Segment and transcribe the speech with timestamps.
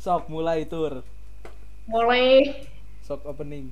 [0.00, 1.04] sok mulai tur.
[1.84, 2.56] Mulai.
[3.04, 3.68] sok opening.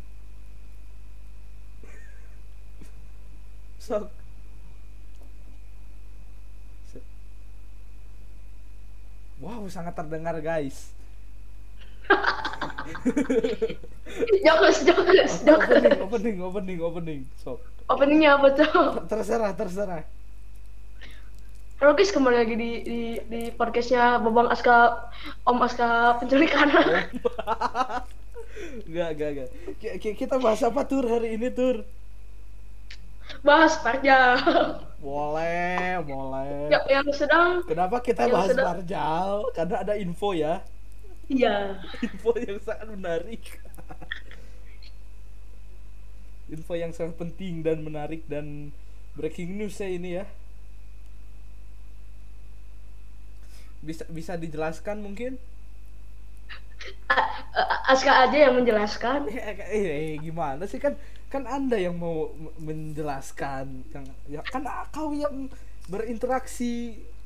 [3.80, 4.12] Sok.
[9.38, 10.90] Wow sangat terdengar guys.
[14.42, 15.70] Jokes, jokes, jokes.
[16.02, 16.78] opening opening opening.
[16.82, 17.62] Opening sok.
[17.88, 19.00] Openingnya apa tuh?
[19.08, 20.04] terserah terserah
[21.78, 25.06] Guys, kembali lagi di di, di podcastnya Bobang Aska,
[25.44, 26.66] Om Aska penculikan.
[28.82, 29.48] Enggak, enggak, enggak.
[29.78, 31.86] Ki- ki- Kita bahas apa tur hari ini tur?
[33.40, 34.42] Bahas parjal.
[34.98, 36.66] Boleh, boleh.
[36.66, 39.30] yang, yang sedang, Kenapa kita Yang bahas sedang- Marjal?
[39.54, 40.58] Karena ada info ya.
[41.30, 41.78] iya.
[42.02, 43.42] Info yang sangat menarik.
[46.48, 48.72] info yang sangat penting dan menarik dan
[49.14, 50.26] breaking news ya ini ya.
[53.86, 55.38] Bisa bisa dijelaskan mungkin?
[57.08, 59.20] A- A- Aska aja yang menjelaskan.
[59.34, 60.78] Eh, eh, eh, gimana sih?
[60.84, 60.94] Kan
[61.32, 63.66] kan anda yang mau menjelaskan.
[63.94, 64.62] Yang ya kan
[64.94, 65.50] kau yang
[65.92, 66.72] berinteraksi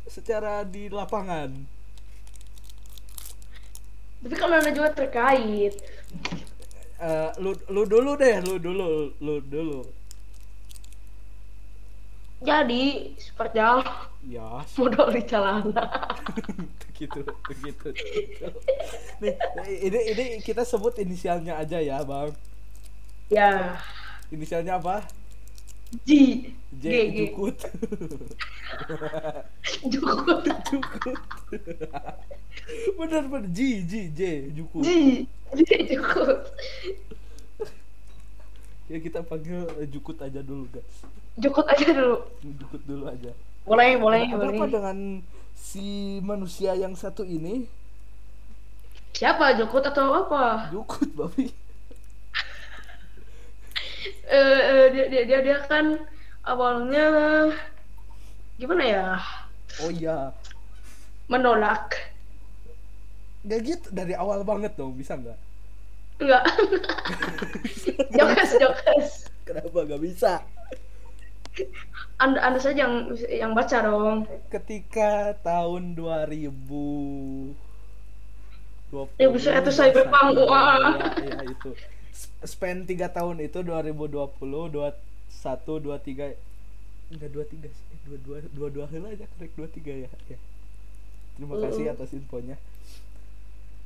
[0.06, 1.50] secara di lapangan.
[4.22, 5.74] Tapi kalau anda juga terkait,
[7.02, 9.80] Eh, lu lu dulu deh lu dulu lu dulu
[12.42, 13.86] jadi parjal
[14.26, 14.66] ya.
[14.78, 15.84] Modal di celana.
[16.92, 17.88] begitu begitu
[19.18, 19.34] nih
[19.90, 22.30] ini ini kita sebut inisialnya aja ya bang.
[23.32, 23.80] Ya,
[24.28, 25.02] inisialnya apa?
[26.04, 26.10] J.
[26.72, 27.58] G, G, Jukut.
[29.88, 31.18] Jukut, Jukut.
[32.96, 33.48] Bener bener.
[33.52, 34.20] J J J
[34.56, 34.84] Jukut.
[34.84, 34.88] G,
[35.52, 36.40] G, Jukut.
[38.92, 42.16] ya kita panggil Jukut aja dulu guys Jukut aja dulu.
[42.44, 43.32] Jukut dulu aja.
[43.64, 44.98] Boleh, boleh, Ada apa dengan
[45.56, 47.64] si manusia yang satu ini?
[49.16, 49.56] Siapa?
[49.56, 50.68] Jukut atau apa?
[50.74, 51.48] Jukut babi.
[54.32, 55.94] Eh eh, dia, dia dia dia kan
[56.42, 57.06] awalnya
[58.58, 59.06] gimana ya?
[59.78, 60.34] Oh iya.
[61.30, 61.94] Menolak.
[63.46, 65.38] Gak gitu dari awal banget dong bisa nggak?
[66.18, 66.44] Enggak
[68.18, 69.10] jokes jokes.
[69.46, 70.42] Kenapa nggak bisa
[72.16, 72.94] anda anda saja yang
[73.28, 74.24] yang baca dong.
[74.48, 77.56] Ketika tahun 2000
[79.16, 80.76] Ya, buset, itu cyberpunk, wah.
[81.16, 81.72] ya, ya, itu.
[82.12, 86.36] Sp- spend 3 tahun itu 2020 21 23
[87.08, 87.86] enggak 23 sih.
[88.04, 90.38] 22 22 heula aja korek 23 ya ya.
[91.32, 91.92] Terima kasih Mm.
[91.96, 92.56] atas infonya.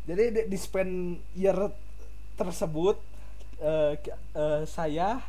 [0.06, 0.93] Jadi di, di spend
[1.34, 1.55] year
[2.34, 2.99] tersebut
[3.59, 5.22] eh, k- eh, saya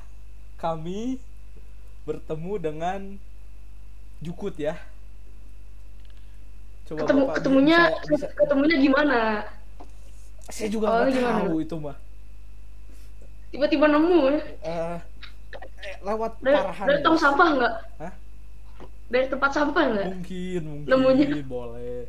[0.57, 1.21] kami
[2.07, 2.99] bertemu dengan
[4.17, 4.79] Jukut ya.
[6.87, 9.19] Coba ketemu Bapak ketemunya bisa- bisa- ketemunya gimana
[10.47, 11.39] saya juga Oh, nggak gimana?
[11.43, 11.97] tahu itu mah
[13.47, 14.41] tiba-tiba nemu ya.
[14.63, 14.97] Eh,
[16.01, 17.03] lewat dari, parahan dari ya?
[17.03, 17.73] tong sampah nggak?
[17.97, 18.13] Hah?
[19.07, 20.07] dari tempat sampah nggak?
[20.09, 20.87] Mungkin mungkin.
[20.89, 21.27] Nemunya.
[21.43, 22.07] boleh.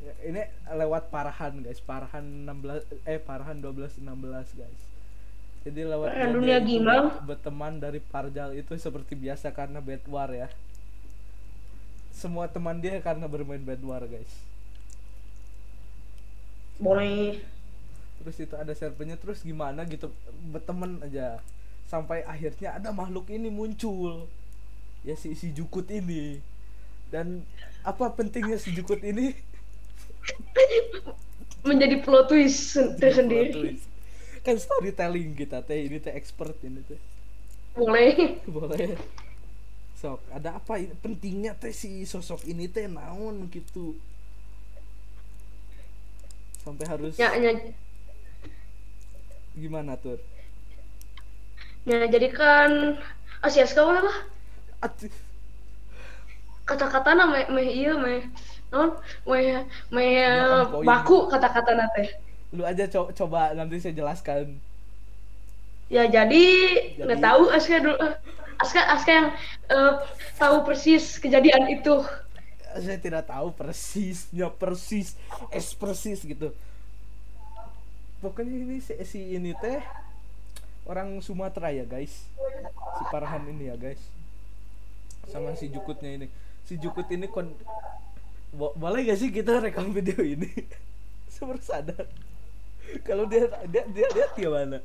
[0.00, 0.42] Ya, ini
[0.74, 1.80] lewat parahan guys.
[1.80, 4.80] Parahan 16 eh parahan 12 16 guys
[5.60, 7.02] jadi lewat dia- dunia gimbal.
[7.20, 10.48] ber- berteman dari Parjal itu seperti biasa karena bad war ya.
[12.10, 14.28] Semua teman dia karena bermain bad war guys.
[16.78, 17.40] Boleh.
[18.20, 20.08] Terus itu ada servernya terus gimana gitu
[20.48, 21.40] berteman aja.
[21.88, 24.28] Sampai akhirnya ada makhluk ini muncul.
[25.02, 26.40] Ya si si Jukut ini.
[27.10, 27.42] Dan
[27.82, 29.32] apa pentingnya si Jukut ini?
[31.68, 33.52] Menjadi plot twist Plot tersendiri.
[33.52, 33.89] twist.
[34.40, 37.00] Kan storytelling kita teh ini teh expert ini teh.
[37.76, 38.40] Boleh.
[38.48, 38.96] Boleh.
[40.00, 40.92] Sok ada apa ini?
[40.96, 43.94] Pentingnya teh si sosok ini teh naon gitu.
[46.60, 47.56] Sampai harus ya, ya,
[49.56, 50.20] gimana tuh
[51.88, 53.00] ya jadi kan
[53.40, 54.18] Asia sekolah lah
[56.68, 58.28] kata-kata meh meh iya meh.
[58.70, 58.94] Non
[59.26, 60.20] meh meh
[60.84, 62.08] baku kata-kata teh
[62.50, 64.58] lu aja co- coba nanti saya jelaskan.
[65.90, 66.44] Ya jadi
[66.98, 67.96] nggak tahu Aska dulu
[68.58, 69.28] Aska Aska yang
[69.70, 69.92] eh,
[70.38, 72.02] tahu persis kejadian itu.
[72.70, 75.18] Saya tidak tahu persisnya persis
[75.50, 76.54] es persis gitu.
[78.22, 79.80] Pokoknya ini si, si ini teh
[80.86, 82.26] orang Sumatera ya guys.
[82.98, 83.98] Si Parahan ini ya guys.
[85.30, 86.26] Sama si Jukutnya ini.
[86.66, 87.50] Si Jukut ini kon
[88.50, 90.50] Bo- boleh gak sih kita rekam video ini?
[91.40, 92.04] Baru sadar
[93.06, 94.78] kalau dia dia dia lihat gimana?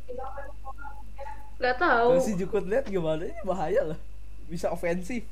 [1.57, 2.07] Nggak tahu.
[2.15, 3.25] Kalau si Jukut lihat gimana?
[3.25, 3.99] Ini bahaya lah.
[4.45, 5.25] Bisa ofensif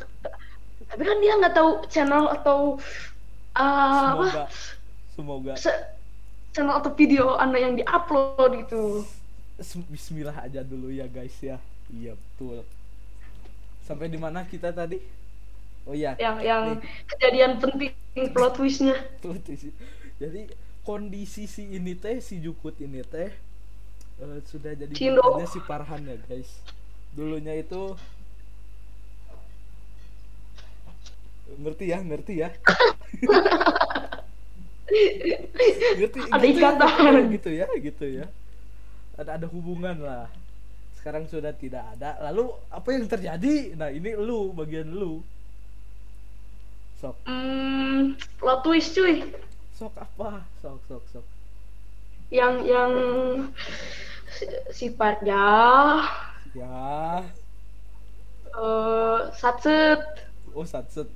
[0.94, 2.78] tapi kan dia nggak tahu channel atau
[3.58, 4.24] ah, apa?
[4.30, 4.44] Semoga.
[5.18, 5.54] Semoga.
[5.58, 5.74] Se
[6.54, 9.02] channel atau video anda yang diupload gitu.
[9.58, 11.58] Sem- Bismillah aja dulu ya guys ya.
[11.90, 12.62] Iya betul.
[13.90, 15.02] Sampai di mana kita tadi?
[15.90, 16.14] Oh iya.
[16.22, 16.86] Yang yang Nih.
[17.10, 17.94] kejadian penting
[18.30, 18.96] plot twistnya.
[19.18, 19.74] Tuh sih.
[20.22, 20.46] Jadi
[20.84, 23.32] kondisi si ini teh si Jukut ini teh
[24.20, 26.52] eh, sudah jadi bukannya si Parhan ya guys.
[27.16, 27.96] Dulunya itu
[31.54, 32.50] ngerti ya ngerti ya?
[35.94, 37.26] Ngerti Ada gitu ya, ikatan.
[37.34, 38.26] gitu ya gitu ya.
[39.18, 40.28] Ada ada hubungan lah.
[41.00, 42.20] Sekarang sudah tidak ada.
[42.30, 43.74] Lalu apa yang terjadi?
[43.78, 45.24] Nah ini lu bagian lu.
[47.02, 47.16] Sok.
[47.26, 49.26] Hmm, plot twist cuy
[49.84, 50.48] sok apa?
[50.64, 51.26] Sok sok sok.
[52.32, 52.92] Yang yang
[54.32, 55.44] si, si Parja
[56.56, 57.24] ya
[58.64, 60.02] eh satset.
[60.56, 61.08] Oh satset.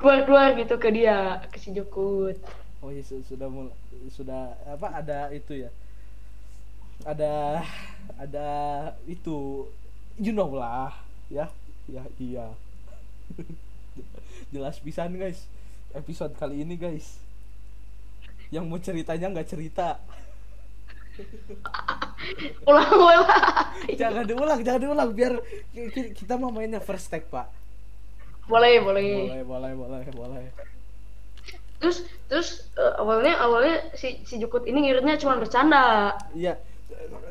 [0.00, 1.16] Keluar keluar gitu ke dia
[1.52, 2.36] ke si Jukut
[2.80, 3.76] oh ya su- sudah mul-
[4.08, 5.70] sudah apa ada itu ya?
[7.04, 7.64] Ada
[8.20, 8.48] ada
[9.08, 9.68] itu.
[10.20, 10.92] You know lah
[11.32, 11.48] ya?
[11.88, 12.46] Ya iya.
[14.54, 15.46] Jelas pisan guys
[15.92, 17.18] episode kali ini guys.
[18.50, 19.98] Yang mau ceritanya nggak cerita.
[22.68, 23.24] Ulang ulang
[23.92, 25.32] jangan diulang jangan diulang biar
[25.72, 27.48] ki- ki- kita mau mainnya first take pak.
[28.46, 29.04] Boleh boleh.
[29.28, 30.44] Boleh boleh boleh boleh.
[31.80, 36.16] Terus terus eh, awalnya awalnya si si Jukut ini ngiranya cuma bercanda.
[36.32, 36.56] Iya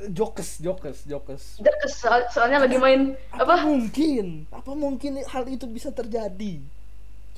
[0.09, 1.44] jokes jokes jokes.
[1.61, 3.65] Dia kes- soal- soalnya lagi main apa apa?
[3.65, 4.45] mungkin?
[4.50, 6.61] Apa mungkin hal itu bisa terjadi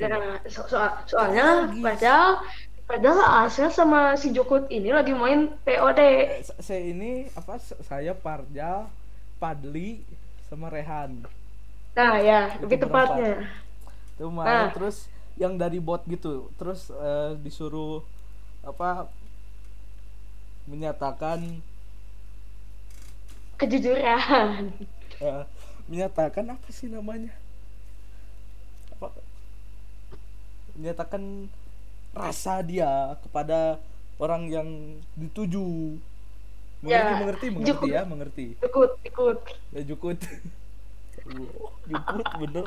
[0.01, 0.09] Coba.
[0.09, 1.45] Nah, so- soal- soalnya
[1.77, 2.42] padahal
[2.83, 6.01] padahal Asel sama si Jukut ini lagi main POD
[6.44, 8.89] sa- saya ini apa saya Parja
[9.38, 10.01] Padli
[10.45, 11.24] sama Rehan.
[11.92, 13.33] Nah ya Itu lebih tepatnya.
[14.12, 14.69] Itu main Nah.
[14.71, 18.04] terus yang dari bot gitu terus eh, disuruh
[18.62, 19.07] apa
[20.63, 21.63] menyatakan
[23.57, 24.74] kejujuran.
[25.21, 25.44] Eh,
[25.86, 27.30] menyatakan apa sih namanya
[28.92, 29.13] apa
[30.75, 31.47] menyatakan
[32.12, 33.79] rasa dia kepada
[34.19, 34.69] orang yang
[35.15, 35.97] dituju.
[36.81, 37.88] Mengerti Ya, mengerti mengerti Jukut.
[37.94, 38.45] ya mengerti.
[38.57, 39.38] Ikut ikut
[39.73, 40.18] ya jukut.
[41.89, 42.65] Jukut bener.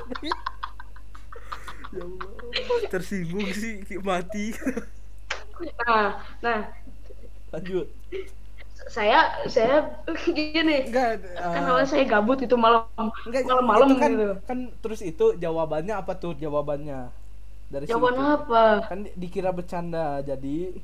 [1.95, 4.55] Ya Allah tersinggung sih mati.
[5.87, 6.61] Nah nah.
[7.51, 7.87] Lanjut.
[8.91, 9.77] Saya saya
[10.35, 10.91] gini.
[10.91, 12.87] Enggak kan eh, awalnya saya gabut itu malam.
[13.27, 14.35] enggak malam-malam itu kan gitu.
[14.47, 17.11] kan terus itu jawabannya apa tuh jawabannya
[17.73, 18.35] dari jawaban situ?
[18.39, 18.65] apa?
[18.89, 20.77] Kan di- dikira bercanda jadi.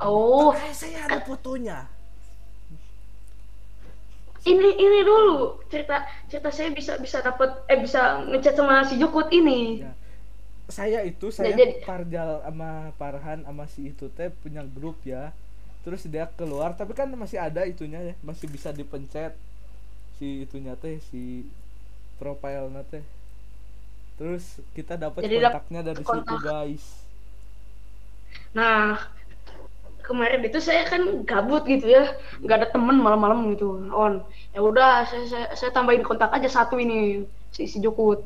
[0.00, 0.54] Oh.
[0.56, 1.84] Eh, saya ada fotonya.
[4.40, 5.60] Ini ini dulu.
[5.68, 6.00] Cerita
[6.32, 9.84] cerita saya bisa bisa dapat eh bisa ngechat sama si Jukut ini.
[9.84, 9.92] Ya.
[10.70, 15.36] Saya itu saya jadi- Parjal sama Parhan sama si itu teh punya grup ya.
[15.84, 18.14] Terus dia keluar tapi kan masih ada itunya ya.
[18.24, 19.36] Masih bisa dipencet.
[20.16, 21.44] Si itunya teh si
[22.16, 23.04] profile teh
[24.20, 24.44] terus
[24.76, 26.40] kita dapat kontaknya dari situ kontak.
[26.48, 26.84] guys
[28.54, 28.98] nah
[30.00, 32.02] kemarin itu saya kan gabut gitu ya
[32.42, 34.24] nggak ada temen malam-malam gitu on
[34.54, 37.22] ya udah saya, saya saya tambahin kontak aja satu ini
[37.54, 38.24] si si Jukut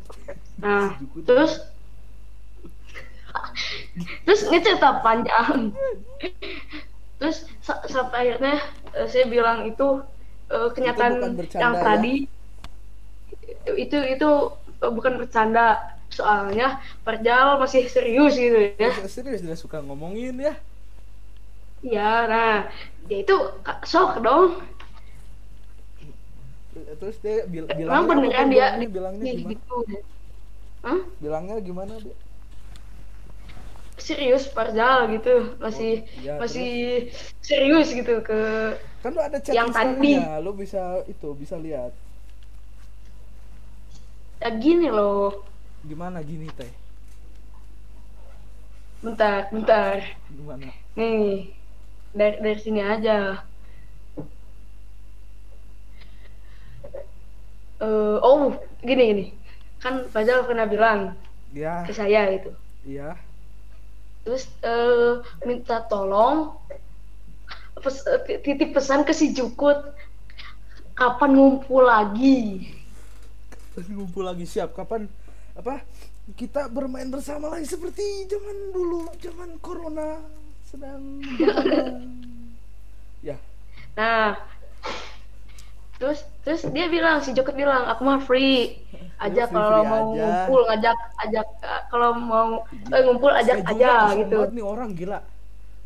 [0.63, 1.25] nah Si Jukut.
[1.27, 1.53] terus
[4.25, 5.73] terus ngecerita panjang
[7.19, 8.55] terus sa- sampai akhirnya
[8.99, 9.87] eh, saya bilang itu
[10.51, 11.87] eh, kenyataan bercanda yang ya?
[11.87, 12.15] tadi
[13.83, 14.27] itu itu
[14.85, 15.61] eh, bukan bercanda
[16.11, 18.91] soalnya Perjal masih serius gitu ya.
[18.91, 20.55] Ya, serius dia suka ngomongin ya.
[21.85, 22.55] Iya, nah,
[23.09, 23.37] dia itu
[23.91, 24.65] shock dong.
[27.01, 29.53] terus dia bil bilangnya Emang beneran dia bilangnya, bilangnya gimana?
[29.55, 29.77] gitu.
[30.85, 31.01] Hah?
[31.23, 32.17] bilangnya gimana dia
[33.95, 36.71] Serius Parjal gitu, masih Oh, iya, masih
[37.41, 38.41] serius gitu ke
[39.03, 41.93] kan lu ada chat Yang Instagramnya, lu bisa itu bisa lihat.
[44.43, 45.43] Ya gini loh.
[45.85, 46.73] Gimana gini teh
[49.05, 50.01] Bentar, bentar.
[50.33, 51.53] gimana Nih.
[52.17, 53.45] Dari dari sini aja.
[57.85, 59.25] Eh, oh, gini gini.
[59.77, 61.13] Kan Parjal pernah bilang
[61.53, 62.51] ya ke saya itu.
[62.85, 63.15] iya
[64.25, 66.57] terus eh, minta tolong
[67.79, 69.85] pes- eh, titip pesan ke si Jukut
[70.97, 72.73] kapan ngumpul lagi
[73.87, 75.07] ngumpul lagi siap kapan
[75.55, 75.87] apa
[76.35, 80.19] kita bermain bersama lagi seperti zaman dulu zaman corona
[80.67, 81.21] sedang
[83.29, 83.39] ya.
[83.95, 84.35] Nah
[85.95, 88.83] terus terus dia bilang si Jukut bilang aku mah free.
[89.23, 90.27] Aja kalau mau aja.
[90.27, 91.47] ngumpul ngajak ajak
[91.87, 92.49] kalau mau
[92.91, 94.39] eh, ngumpul ajak Schedule-nya aja gitu.
[94.51, 95.21] nih orang gila.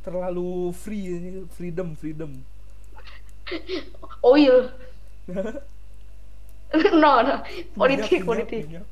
[0.00, 1.04] Terlalu free
[1.52, 2.40] freedom freedom.
[4.32, 4.72] Oil
[7.02, 7.34] no no.
[7.76, 8.62] Minyak, politik minyak, politik.
[8.64, 8.86] minyak.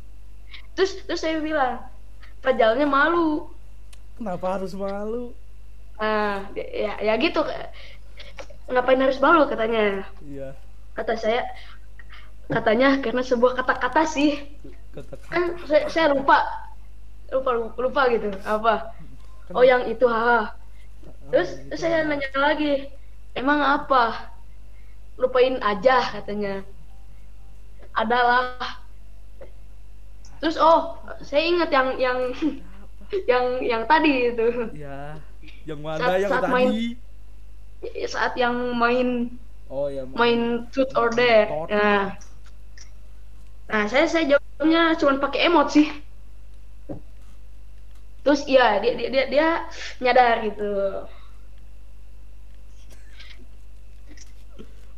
[0.77, 1.81] Terus terus saya bilang
[2.45, 3.51] pajalnya malu.
[4.21, 5.33] Kenapa harus malu?
[5.99, 7.43] Nah ya ya gitu.
[8.71, 10.07] Ngapain harus malu katanya.
[10.23, 10.55] Iya.
[10.95, 11.43] Kata saya
[12.47, 14.39] katanya karena sebuah kata-kata sih.
[14.95, 16.45] Kata kan saya, saya lupa
[17.33, 18.95] lupa lupa gitu apa.
[19.51, 20.55] Oh yang itu haha
[21.27, 22.93] terus terus saya nanya lagi
[23.35, 24.31] emang apa?
[25.19, 26.63] Lupain aja katanya.
[27.97, 28.85] Adalah
[30.43, 32.19] terus oh saya ingat yang yang
[33.31, 34.49] yang yang tadi itu.
[34.77, 35.17] Ya
[35.67, 36.53] yang mana Saat- yang saat tadi?
[36.55, 36.99] main-
[38.09, 39.09] saat yang main
[39.71, 41.47] oh ya main truth or dare.
[41.71, 42.15] nah.
[43.67, 45.87] nah saya saya jawabnya cuma pakai emot sih.
[48.27, 49.49] Terus iya dia dia dia, dia
[50.03, 50.67] nyadar gitu.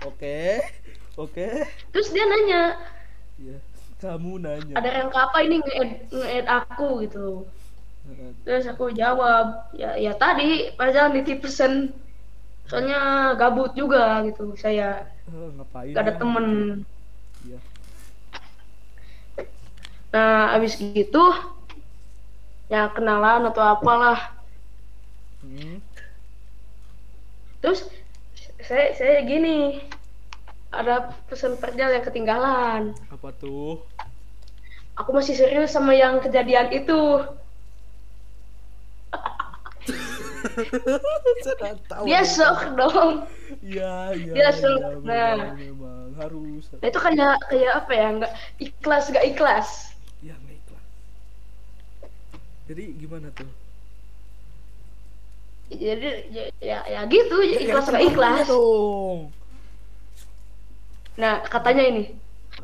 [0.08, 0.62] Oke
[1.18, 1.48] oke.
[1.92, 2.97] Terus dia nanya ya
[3.98, 7.26] kamu nanya ada rangka apa ini nge-add nge-add aku gitu
[8.46, 11.92] terus aku jawab ya ya tadi padahal di pesen
[12.68, 16.18] soalnya gabut juga gitu saya Eh, ngapain gak ada ya?
[16.20, 16.46] temen
[17.44, 17.58] Iya.
[20.08, 21.20] nah abis gitu
[22.72, 24.36] ya kenalan atau apalah
[25.38, 25.78] Hmm.
[27.62, 27.86] terus
[28.58, 29.78] saya saya gini
[30.68, 32.92] ada pesan perjal yang ketinggalan.
[33.08, 33.80] Apa tuh?
[34.98, 37.24] Aku masih serius sama yang kejadian itu.
[41.88, 42.04] Tahu.
[42.04, 43.24] Dia shock dong.
[43.64, 44.80] Iya iya Dia iya, shock.
[45.00, 45.56] memang, Nah.
[45.56, 46.68] memang harus.
[46.78, 48.06] Nah itu kayak kayak apa ya?
[48.20, 49.68] Nggak ikhlas nggak ikhlas.
[50.20, 50.84] Ya nggak ikhlas.
[52.68, 53.48] Jadi gimana tuh?
[55.72, 57.36] Jadi ya ya, ya gitu.
[57.40, 59.32] Ya ikhlas yang nggak tenang ikhlas dong
[61.18, 62.14] nah katanya ini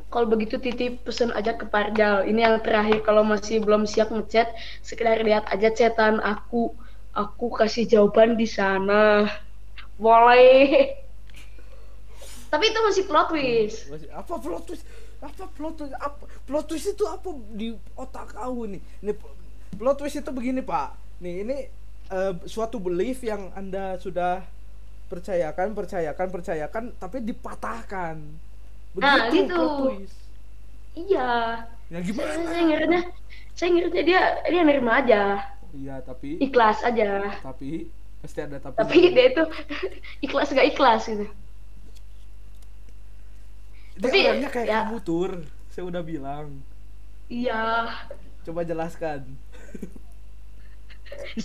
[0.08, 4.54] kalau begitu titip pesan aja ke Parjal ini yang terakhir kalau masih belum siap ngechat
[4.80, 6.70] sekedar lihat aja chatan aku.
[7.14, 9.30] Aku kasih jawaban di sana.
[9.94, 10.98] Boleh.
[12.50, 13.86] Tapi itu masih plot twist.
[13.86, 14.82] Masih- apa plot twist?
[15.22, 15.94] Apa plot twist?
[15.94, 18.82] Apa plot twist itu apa di otak kau nih?
[18.98, 19.34] Ini pl-
[19.78, 20.98] plot twist itu begini pak.
[21.22, 21.58] Nih ini
[22.10, 24.42] eh, suatu belief yang anda sudah
[25.10, 28.16] percayakan percayakan percayakan tapi dipatahkan.
[28.94, 29.64] Begitu Nah, gitu.
[30.94, 31.30] iya.
[31.92, 32.32] Ya saya, gimana?
[32.48, 33.00] Saya ngiranya
[33.54, 34.20] saya ngiranya dia
[34.50, 35.22] dia nerima aja.
[35.74, 37.38] Iya tapi ikhlas aja.
[37.42, 37.90] Tapi
[38.22, 39.42] pasti ada tapi tapi dia itu
[40.26, 41.26] ikhlas gak ikhlas gitu.
[43.94, 45.30] Dia tapi orangnya kayak ya- kamu tur
[45.70, 46.48] saya udah bilang.
[47.28, 47.62] Iya.
[48.44, 49.20] Coba jelaskan.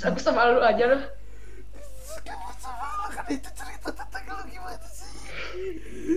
[0.08, 1.02] Aku sama lu aja loh
[3.30, 5.14] itu cerita tentang lu gimana sih?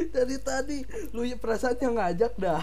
[0.09, 0.78] Dari tadi
[1.12, 2.62] lu ya perasaannya ngajak dah.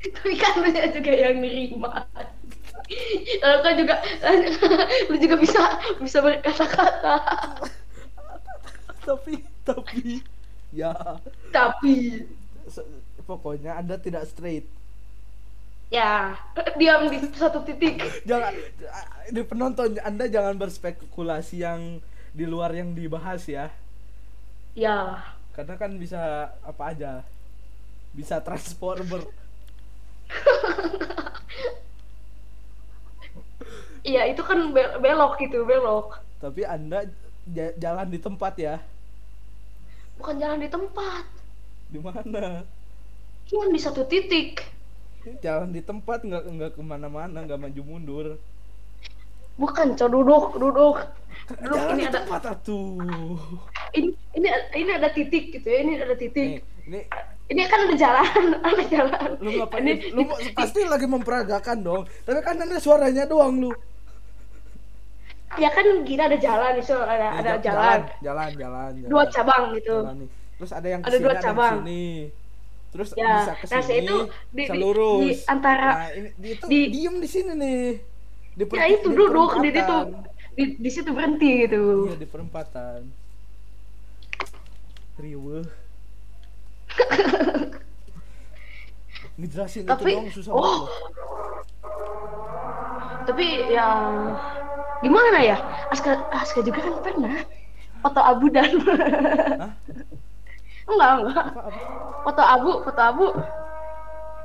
[0.00, 2.06] Tapi kan lu juga yang nerima.
[3.42, 3.94] Lalu kan juga
[5.10, 5.62] lu juga bisa
[6.00, 7.16] bisa berkata-kata.
[9.02, 10.22] Tapi tapi
[10.70, 10.94] ya.
[11.50, 12.26] Tapi.
[13.26, 14.66] Pokoknya anda tidak straight.
[15.90, 16.38] Ya
[16.78, 18.02] diam di satu titik.
[18.26, 18.54] Jangan
[19.30, 21.98] di penonton anda jangan berspekulasi yang
[22.38, 23.70] di luar yang dibahas ya.
[24.74, 25.22] Ya.
[25.54, 26.20] Karena kan bisa
[26.70, 27.10] apa aja
[28.16, 29.22] bisa transformer.
[34.10, 36.06] Iya itu kan be- belok gitu belok.
[36.42, 36.98] Tapi anda
[37.56, 38.74] ja- jalan di tempat ya?
[40.18, 41.24] Bukan jalan di tempat.
[41.92, 42.64] Di mana?
[43.48, 44.64] Cuma di satu titik.
[45.44, 48.26] Jalan di tempat nggak nggak ke mana-mana nggak maju mundur
[49.56, 50.96] bukan cow duduk duduk.
[51.50, 53.02] Duduk jalan ini ada tempat atuh
[53.90, 57.00] ini ini ini ada titik gitu ya ini ada nih titik ini
[57.50, 58.30] ini kan ada jalan
[58.68, 59.28] ada jalan.
[59.42, 59.82] Lu ngapain?
[59.82, 60.22] Ini, lu
[60.54, 62.02] pasti lagi memperagakan dong.
[62.22, 63.70] Tapi kan ada suaranya doang lu.
[65.58, 69.10] Ya kan kita ada jalan itu ada ada ja- jalan, jalan jalan jalan.
[69.10, 69.96] Dua cabang gitu.
[69.98, 70.30] Jalan nih.
[70.54, 71.74] Terus ada yang Ada ke sini dua ada yang cabang.
[71.74, 72.04] ke sini
[72.90, 74.16] terus Ya, bisa nah, ke sini saya itu
[74.50, 74.82] di- di-
[75.22, 77.82] di antara- nah, ini di, itu di- diem di sini nih
[78.56, 79.96] di per- ya itu di duduk di situ.
[80.56, 82.10] di, di situ berhenti gitu.
[82.10, 83.00] Iya di perempatan.
[85.20, 85.64] Riweh
[89.40, 90.60] ngejelasin itu Tapi- doang susah oh.
[90.60, 90.90] banget.
[93.28, 93.86] Tapi ya
[95.00, 95.56] gimana ya?
[95.92, 97.36] Aska Aska juga kan pernah
[98.00, 99.70] foto abu dan Hah?
[100.90, 101.46] enggak enggak.
[102.26, 103.26] Foto abu foto abu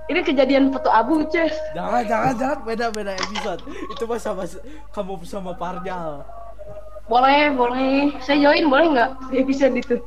[0.05, 1.53] ini kejadian foto abu, Ces.
[1.73, 3.61] Jangan, jangan, jangan beda beda episode.
[3.89, 4.45] Itu mah sama
[4.93, 6.21] kamu sama Parjal.
[7.05, 8.13] Boleh, boleh.
[8.21, 9.97] Saya join boleh nggak di episode itu?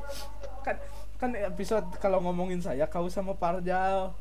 [0.63, 0.77] Kan
[1.19, 4.15] kan episode kalau ngomongin saya kau sama Parjal.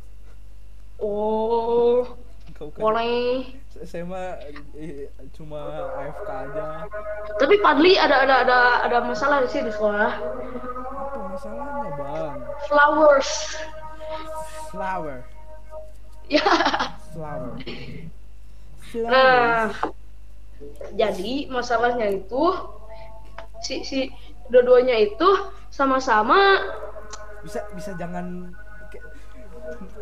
[0.98, 2.10] Oh,
[2.58, 3.54] Kau kan boleh.
[3.86, 4.42] saya mah
[4.74, 5.06] eh,
[5.38, 5.62] cuma
[5.94, 6.66] AFK aja.
[7.38, 10.10] Tapi Padli ada ada ada ada masalah di sini di sekolah.
[10.18, 12.38] Apa masalahnya, Bang?
[12.66, 13.32] Flowers.
[14.74, 15.22] Flower.
[17.16, 17.56] Flower.
[18.92, 19.12] Flower.
[19.12, 19.72] Nah,
[20.98, 22.44] jadi masalahnya itu
[23.64, 24.00] si si
[24.48, 25.28] dua-duanya itu
[25.74, 26.62] sama-sama
[27.44, 28.54] bisa bisa jangan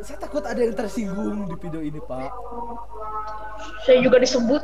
[0.05, 2.29] saya takut ada yang tersinggung di video ini pak.
[3.82, 4.62] Saya juga disebut.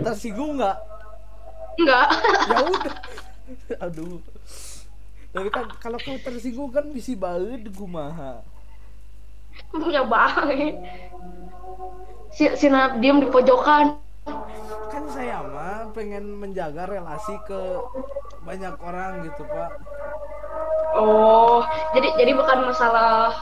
[0.00, 0.78] Tersinggung nggak?
[1.78, 2.08] Enggak
[2.48, 2.96] ya udah.
[3.84, 4.18] Aduh.
[5.28, 8.40] Tapi kan kalau kau tersinggung kan bisa banget kumaha
[9.70, 10.78] punya banget
[12.32, 13.98] si si Nap diem di pojokan.
[14.88, 17.60] Kan saya mah pengen menjaga relasi ke
[18.44, 19.70] banyak orang gitu pak.
[20.98, 23.32] Oh jadi jadi bukan masalah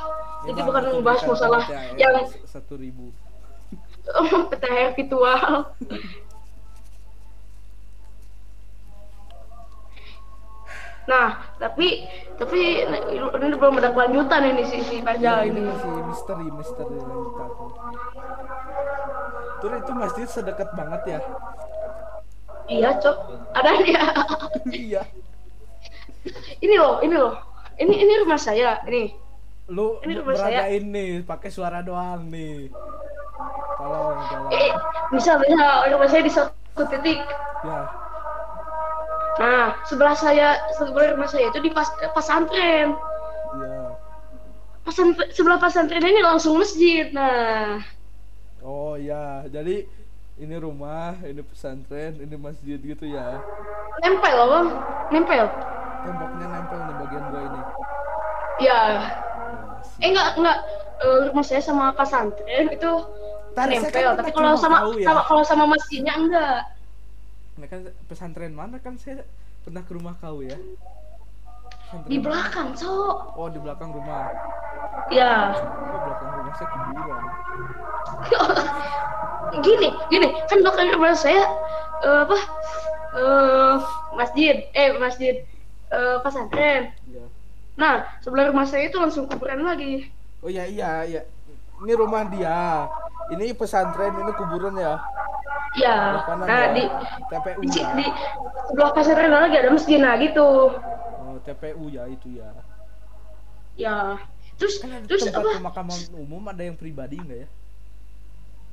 [0.47, 2.15] Ya, jadi bukan membahas masalah PTHR yang
[2.47, 3.11] satu ribu.
[4.55, 5.75] PTHR virtual
[11.07, 12.03] Nah, tapi
[12.35, 15.63] tapi ini belum ada kelanjutan ini si si Pajal Ya, ini.
[15.63, 17.49] masih misteri misteri lanjutan
[19.57, 21.21] Tur itu masjid sedekat banget ya
[22.67, 23.17] Iya, Cok.
[23.55, 24.05] Ada ya.
[24.67, 25.03] iya
[26.59, 27.39] ini loh, ini loh.
[27.79, 29.15] Ini ini rumah saya, ini.
[29.69, 30.67] lu Ini rumah saya.
[30.71, 32.67] nih pakai suara doang nih
[33.77, 34.71] tolong tolong Eh,
[35.11, 37.23] bisa bisa rumah saya di satu titik.
[37.63, 38.06] ya
[39.37, 42.97] Nah, sebelah saya sebelah rumah saya itu di pas pesantren.
[43.61, 43.77] ya
[44.83, 47.11] Pesantren sebelah pesantren ini langsung masjid.
[47.13, 47.81] Nah,
[48.65, 49.85] oh ya jadi
[50.37, 53.41] ini rumah ini pesantren ini masjid gitu ya
[54.05, 54.69] nempel loh, Bang.
[55.09, 55.49] Nempel.
[56.05, 57.61] temboknya nempel nih bagian gua ini
[58.57, 58.81] Ya.
[59.85, 60.01] Sih.
[60.01, 60.59] Eh enggak enggak
[60.97, 62.93] Eh, rumah saya sama pesantren itu
[63.53, 65.05] Tar, saya kan nempel, tapi kalau sama, tahu ya.
[65.13, 66.61] sama kalau sama masjidnya enggak.
[67.57, 69.25] Nah, kan pesantren mana kan saya
[69.65, 70.57] pernah ke rumah kau ya?
[71.89, 73.17] Pesantren Di belakang, Cok.
[73.41, 74.29] oh di belakang rumah.
[75.09, 75.57] Ya.
[75.57, 77.23] oh, belakang rumah saya kuburan
[79.67, 81.45] gini, gini, kan belakang rumah saya
[82.03, 82.39] eh, apa?
[83.17, 83.75] eh
[84.13, 85.35] masjid, eh masjid.
[85.89, 86.93] Eh pesantren.
[87.09, 87.25] ya
[87.77, 90.11] Nah, sebelah rumah saya itu langsung kuburan lagi.
[90.45, 91.23] oh ya iya iya.
[91.81, 92.89] Ini rumah dia.
[93.33, 95.01] Ini pesantren ini kuburan ya
[95.77, 96.25] Ya.
[96.25, 96.83] Kanan Nah, di
[97.29, 98.07] TPU di, ya di
[98.67, 100.73] sebelah pesantren lagi ada masjid nah gitu.
[101.17, 102.49] oh TPU ya itu ya
[103.77, 104.17] Ya.
[104.57, 105.61] Terus kan terus tempat apa?
[105.61, 107.49] pemakaman umum ada yang pribadi nggak ya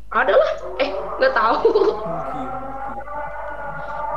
[0.09, 0.51] Ada lah.
[0.77, 1.59] Eh, nggak tahu.
[1.99, 2.47] mungkin mungkin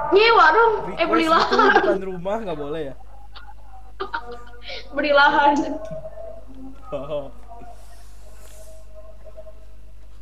[0.07, 0.73] Nyewa dong.
[0.95, 1.73] Eh, Request beli itu lahan.
[1.75, 2.95] bukan rumah nggak boleh ya
[4.95, 5.55] Beli lahan.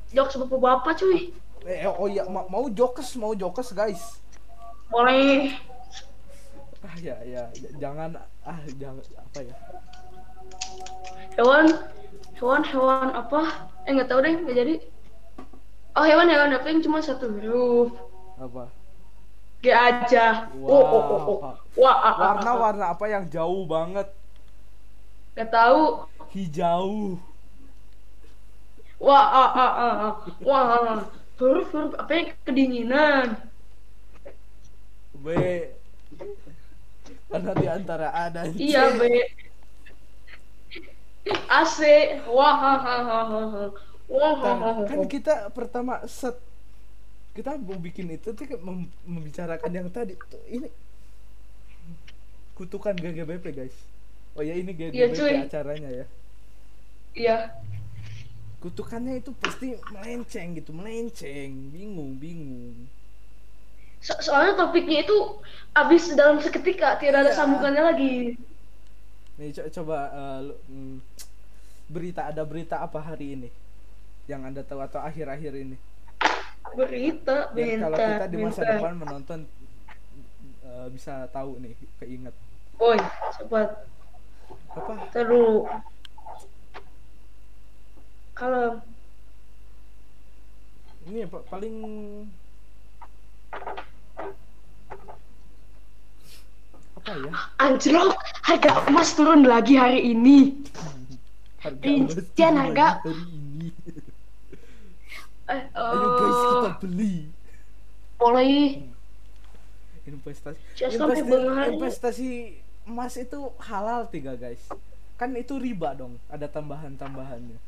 [0.09, 1.35] Jok sepupu bapak cuy.
[1.65, 4.21] Eh, oh iya ma- mau jokes mau jokes guys
[4.93, 5.57] Boleh.
[6.85, 9.57] ah ya ya j- jangan ah jangan apa ya
[11.35, 11.67] Hewan,
[12.39, 13.67] hewan, hewan apa?
[13.89, 14.75] Eh nggak tahu deh, nggak jadi.
[15.99, 17.91] Oh hewan, hewan apa yang cuma satu huruf?
[18.39, 18.71] apa
[19.65, 20.47] G aja.
[20.63, 21.39] Oh, oh, oh, oh.
[21.75, 22.57] Wah, ah, warna ah.
[22.61, 24.07] warna apa yang jauh banget
[25.35, 25.83] Nggak tahu.
[26.31, 27.19] hijau
[29.03, 30.13] Wah, ah, ah, ah, ah.
[30.45, 30.99] Wah, ah.
[31.37, 33.27] Huruf, huruf apa yang kedinginan?
[35.15, 35.27] B
[37.27, 39.03] karena di antara A dan C Iya, B.
[41.49, 41.79] AC.
[42.29, 43.65] Wah, ha, ha, ha, ha.
[44.07, 46.37] Wah, ha, Kan- ha, ha, kan kita pertama set
[47.35, 50.71] kita mau bikin itu tuh kan mem- membicarakan yang tadi tuh ini
[52.55, 53.75] kutukan GGBP guys
[54.33, 55.35] oh ya ini GGBP cuy.
[55.43, 56.07] acaranya ya
[57.15, 57.37] Iya.
[58.65, 62.89] Kutukannya itu pasti melenceng gitu melenceng bingung bingung
[64.01, 65.17] So- soalnya topiknya itu
[65.73, 67.39] habis dalam seketika, tidak ada Iya.
[67.41, 68.15] sambungannya lagi.
[69.35, 70.97] nih co- coba eh, lu- hmm,
[71.89, 73.49] berita ada berita apa hari ini
[74.25, 75.77] yang anda tahu atau akhir-akhir ini
[76.65, 78.77] Berita, Biar kalau bentar, kita di masa bentar.
[78.77, 79.39] depan menonton
[80.65, 82.35] eh, bisa tahu nih keinget
[82.75, 82.97] Boy,
[83.33, 83.69] cepat.
[84.71, 85.65] apa Terus.
[88.35, 88.83] Kalau
[91.05, 91.77] ini ya, pa- paling
[96.97, 100.57] apa ya anjlok, harga emas turun lagi hari ini.
[101.61, 102.89] harga Rincian harga.
[103.05, 103.69] hari ini.
[105.45, 107.15] Eh, Ayo guys kita beli.
[108.17, 108.81] boleh.
[110.05, 110.61] Investasi.
[111.25, 111.69] Benghar.
[111.71, 112.29] investasi
[112.85, 114.61] emas itu halal tiga guys.
[115.15, 116.17] Kan itu riba dong.
[116.27, 117.61] Ada tambahan-tambahannya.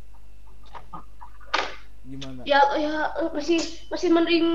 [2.06, 2.46] Gimana?
[2.46, 3.58] Ya ya masih
[3.90, 4.46] masih mending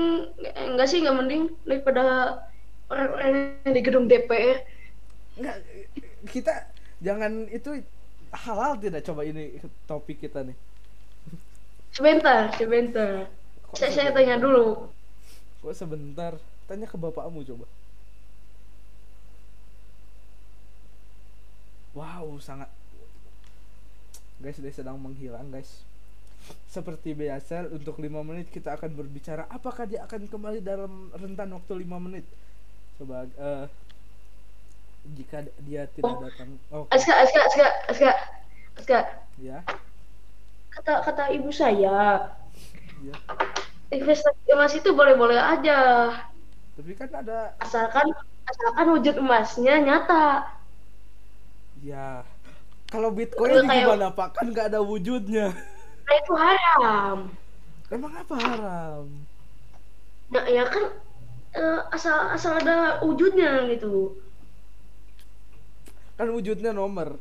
[0.56, 2.02] enggak sih enggak mending daripada
[2.88, 4.64] orang-orang yang di gedung DPR.
[5.36, 5.56] Enggak,
[6.32, 6.72] kita
[7.04, 7.84] jangan itu
[8.32, 10.56] halal tidak coba ini topik kita nih.
[11.92, 13.28] Sebentar, sebentar.
[13.68, 14.88] Kok Saya, saya tanya dulu.
[15.60, 16.40] Kok sebentar?
[16.64, 17.68] Tanya ke bapakmu coba.
[21.92, 22.72] Wow, sangat
[24.42, 25.86] Guys, dia sedang menghilang, guys.
[26.66, 31.84] Seperti biasa, untuk 5 menit kita akan berbicara apakah dia akan kembali dalam rentan waktu
[31.84, 32.24] 5 menit.
[32.96, 33.66] Coba eh
[35.12, 36.22] jika dia tidak Oh.
[36.22, 36.48] datang.
[36.70, 38.10] Oh, Aska, Aska, Aska, Aska,
[38.78, 38.98] Aska.
[39.36, 39.58] ya.
[40.70, 42.30] Kata kata ibu saya,
[43.02, 43.14] Ya.
[43.90, 45.80] investasi emas itu boleh-boleh aja,
[46.72, 48.08] Tapi kan ada asalkan
[48.42, 50.48] asalkan wujud emasnya nyata.
[51.82, 52.24] ya
[52.88, 54.28] kalau Bitcoin Kayak- gimana, Pak?
[54.38, 55.52] Kan nggak ada wujudnya.
[56.02, 57.18] Nah itu haram.
[57.92, 59.04] Emang apa haram?
[60.32, 60.84] Nah ya kan
[61.52, 64.16] eh, asal asal ada wujudnya gitu.
[66.16, 67.20] Kan wujudnya nomor.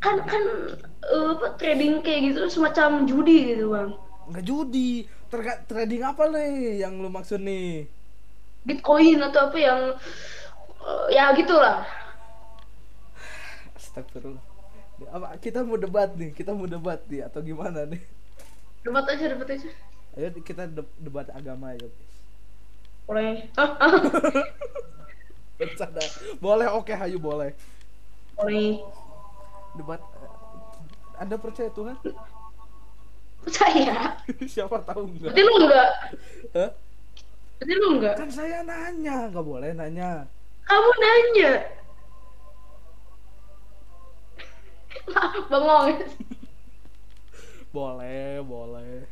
[0.00, 0.44] Kan kan
[1.04, 3.90] eh, apa, trading kayak gitu semacam judi gitu bang.
[4.32, 5.04] Nggak judi.
[5.28, 7.90] Terga trading apa nih yang lu maksud nih?
[8.64, 9.80] Bitcoin atau apa yang
[10.80, 11.84] eh, ya gitulah.
[13.76, 14.53] Astagfirullah.
[15.08, 16.30] Apa kita mau debat nih?
[16.30, 18.00] Kita mau debat nih atau gimana nih?
[18.82, 19.68] Debat aja, debat aja.
[20.14, 21.86] Ayo kita de- debat agama ya.
[23.04, 23.44] Boleh.
[25.54, 26.02] Bercanda.
[26.38, 27.54] Boleh, oke, hayu boleh.
[28.34, 28.82] Boleh.
[29.74, 30.30] Debat eh,
[31.18, 31.96] Anda percaya Tuhan?
[33.42, 34.18] Percaya.
[34.52, 35.46] Siapa tahu Berarti enggak?
[35.46, 35.88] lu enggak?
[36.54, 36.70] Hah?
[37.58, 38.14] Berarti lu enggak?
[38.18, 40.26] Kan saya nanya, nggak boleh nanya.
[40.64, 41.52] Kamu nanya.
[45.50, 45.88] Bengong.
[47.74, 49.02] Boleh, boleh.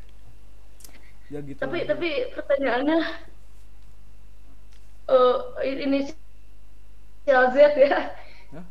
[1.32, 1.56] Ya gitu.
[1.58, 1.96] tapi aja.
[1.96, 2.98] tapi pertanyaannya
[5.08, 8.12] eh ini inisial Z ya.
[8.52, 8.64] Hah?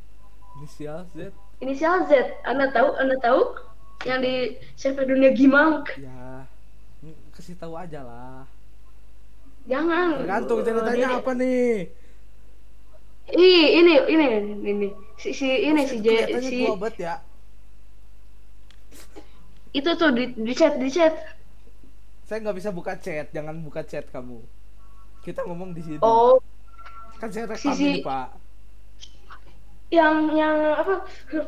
[0.62, 1.34] Inisial Z?
[1.60, 2.12] Inisial Z.
[2.46, 2.94] Anda tahu?
[3.02, 3.58] Anda tahu?
[4.06, 4.36] Yang di
[4.78, 5.86] server dunia Gimang.
[5.98, 6.46] Ya.
[7.34, 8.46] Kasih tahu aja lah.
[9.66, 10.22] Jangan.
[10.26, 11.70] Tergantung ceritanya ini- apa nih?
[13.32, 14.26] Ih, ini ini
[14.66, 14.88] ini
[15.22, 16.08] si, si ini si J
[16.48, 17.14] si banget ya.
[19.78, 21.14] itu tuh di, di chat di chat.
[22.28, 24.40] Saya nggak bisa buka chat, jangan buka chat kamu.
[25.26, 26.00] Kita ngomong di sini.
[26.02, 26.40] Oh,
[27.20, 28.28] Kan saya rekam Sisi- ini, Pak.
[29.92, 30.94] yang yang apa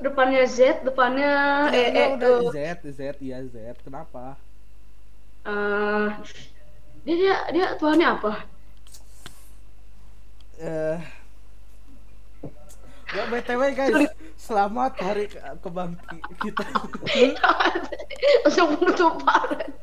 [0.04, 1.32] depannya Z, depannya
[1.72, 2.56] eh Ya, eh udah eh, Z,
[2.98, 3.56] Z, iya Z.
[3.86, 4.36] Kenapa?
[5.46, 6.08] eh,
[7.06, 8.32] dia dia dia tuannya apa?
[10.60, 11.00] Eh
[13.14, 16.62] Ya BTW guys, selamat hari ke- kebangkit kita.
[18.46, 19.74] Langsung penutupan.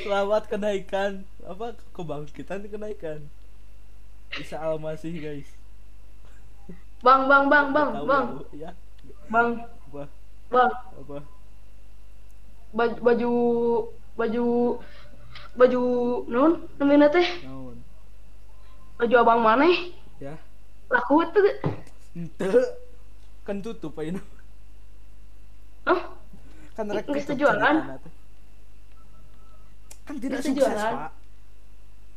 [0.00, 1.12] selamat kenaikan
[1.44, 3.28] apa kebangkitan kenaikan.
[4.32, 5.44] Bisa almasih guys.
[7.04, 8.70] Bang, bang, bang, bang, Tahu bang, ya,
[9.04, 9.20] ya.
[9.28, 9.48] bang,
[9.92, 10.04] Apa?
[10.48, 10.72] bang.
[10.72, 11.18] Apa?
[12.72, 13.32] Baju baju
[14.16, 14.44] baju
[15.52, 15.82] baju
[16.26, 17.28] non namanya teh
[18.96, 19.68] baju abang mana
[20.16, 20.40] Ya.
[20.88, 21.44] laku tuh
[22.12, 22.44] Ente.
[23.42, 24.20] Kan tutup aja
[25.82, 26.14] Hah?
[26.72, 28.08] kan rek ceritanya teh.
[30.08, 30.94] kan tidak Nggak sukses sejualan?
[30.96, 31.12] pak.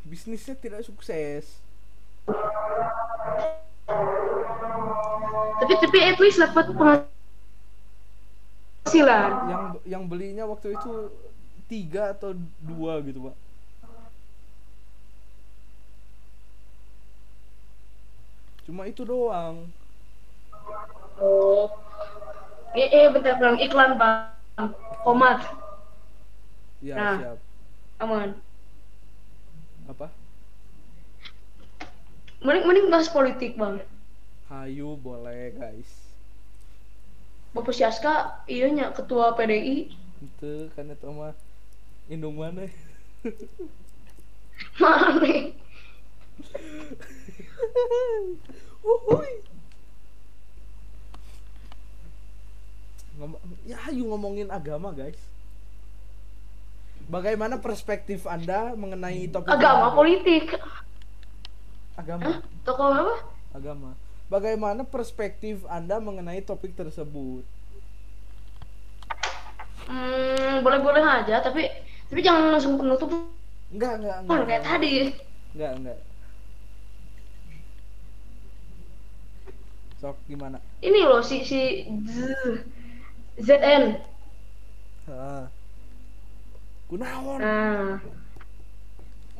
[0.05, 1.59] Bisnisnya tidak sukses.
[5.59, 7.09] Tapi tapi at least dapat penghasilan.
[9.49, 11.09] Yang yang belinya waktu itu
[11.67, 13.35] tiga atau dua gitu pak.
[18.65, 19.69] Cuma itu doang
[21.21, 21.71] oh.
[22.75, 23.55] Eh, eh bentar bang.
[23.59, 24.69] Iklan bang.
[25.03, 25.39] Komat.
[26.83, 27.17] Ya Nah.
[27.19, 27.39] siap.
[28.03, 28.35] aman.
[29.87, 30.11] Apa?
[32.43, 33.79] Mending mending bahas politik bang.
[34.51, 35.91] Hayu boleh guys.
[37.55, 41.31] Bapak si Aska iya nya ketua PDI itu kan itu mah
[42.11, 42.67] indung mana?
[44.79, 45.55] Mana.
[53.15, 55.15] Ngom- ya hayu ngomongin agama guys
[57.05, 60.51] bagaimana perspektif anda mengenai topik agama politik
[61.95, 62.37] agama Hah?
[62.61, 63.15] tokoh apa
[63.53, 63.89] agama
[64.27, 67.45] bagaimana perspektif anda mengenai topik tersebut
[69.85, 71.69] Hmm, boleh-boleh aja, tapi
[72.09, 73.05] tapi jangan langsung penutup
[73.69, 74.41] Enggak, enggak, enggak.
[74.43, 74.93] kayak tadi.
[75.53, 75.99] Enggak, enggak.
[79.95, 80.57] Sok gimana?
[80.81, 82.65] Ini loh si si Z-
[83.39, 83.83] ZN.
[85.05, 85.43] Heeh.
[86.85, 87.39] Kunaon?
[87.41, 87.97] Nah,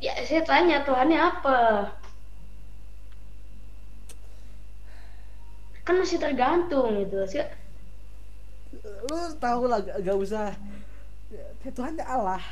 [0.02, 1.58] ya saya tanya Tuhannya apa?
[5.86, 7.22] Kan masih tergantung gitu.
[7.30, 7.46] Saya,
[9.06, 10.50] Lu tahu lah, gak, gak usah.
[11.30, 12.42] Ya, Tuhan Allah.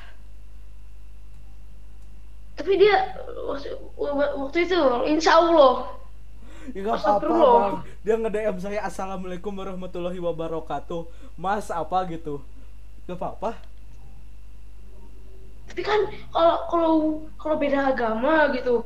[2.55, 3.19] tapi dia
[3.51, 4.79] waktu, waktu itu
[5.11, 5.91] insya Allah
[6.73, 7.75] Ya gak apa-apa bang.
[8.01, 11.05] Dia nge-DM saya Assalamualaikum warahmatullahi wabarakatuh.
[11.37, 12.41] Mas apa gitu?
[13.05, 13.61] Gak apa-apa.
[15.69, 16.01] Tapi kan
[16.33, 16.93] kalau kalau
[17.37, 18.85] kalau beda agama gitu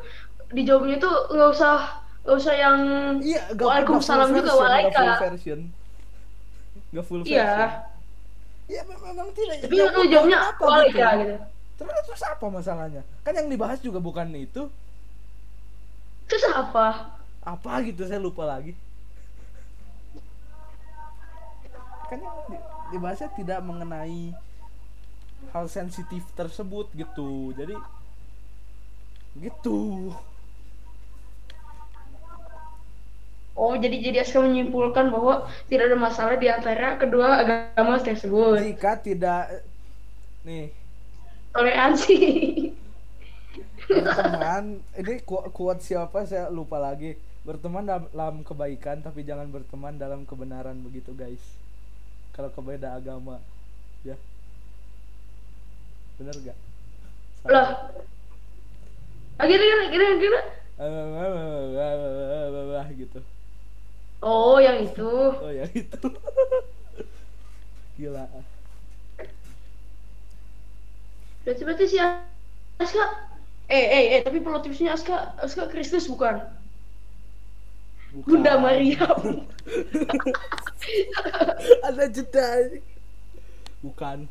[0.55, 2.79] dijawabnya tuh nggak usah nggak usah yang
[3.21, 4.91] Iya gak Waalaikumsalam gak juga, version, waalaikum.
[4.91, 5.61] Gak full version.
[6.89, 7.37] Gak full version.
[7.39, 7.51] Iya
[8.69, 11.37] Ya mem- memang tidak tapi lu jawabnya kenapa waalaikum gitu.
[11.79, 13.03] Terus, terus apa masalahnya?
[13.23, 14.67] Kan yang dibahas juga bukan itu.
[16.29, 18.73] Terus apa Apa gitu saya lupa lagi.
[22.09, 22.21] Kan
[22.93, 24.33] dibahasnya tidak mengenai
[25.55, 27.55] Hal sensitif tersebut gitu.
[27.55, 27.75] Jadi
[29.39, 29.79] Gitu.
[33.59, 38.63] Oh jadi jadi Aska menyimpulkan bahwa tidak ada masalah di antara kedua agama tersebut.
[38.63, 39.67] Jika tidak
[40.47, 40.71] nih.
[41.55, 42.17] Toleransi.
[43.89, 46.23] Berteman ini ku- kuat siapa?
[46.29, 47.17] Saya lupa lagi
[47.49, 51.41] berteman dalam, kebaikan tapi jangan berteman dalam kebenaran begitu guys.
[52.37, 53.41] Kalau kebeda agama
[54.05, 54.21] ya.
[56.21, 56.59] Bener gak
[57.47, 57.95] lah
[59.39, 60.43] akhirnya akhirnya akhirnya
[62.99, 63.21] gitu.
[64.19, 65.11] Oh yang itu.
[65.39, 66.09] Oh ya itu.
[67.99, 68.27] Gila.
[71.47, 71.99] Berarti berarti si
[72.79, 73.05] Aska
[73.71, 76.43] eh eh eh tapi plot twistnya Aska Aska Kristus bukan
[78.19, 78.27] Bukan.
[78.35, 79.47] Bunda Maryam
[81.87, 82.49] ada jeda.
[83.79, 84.27] Bukan.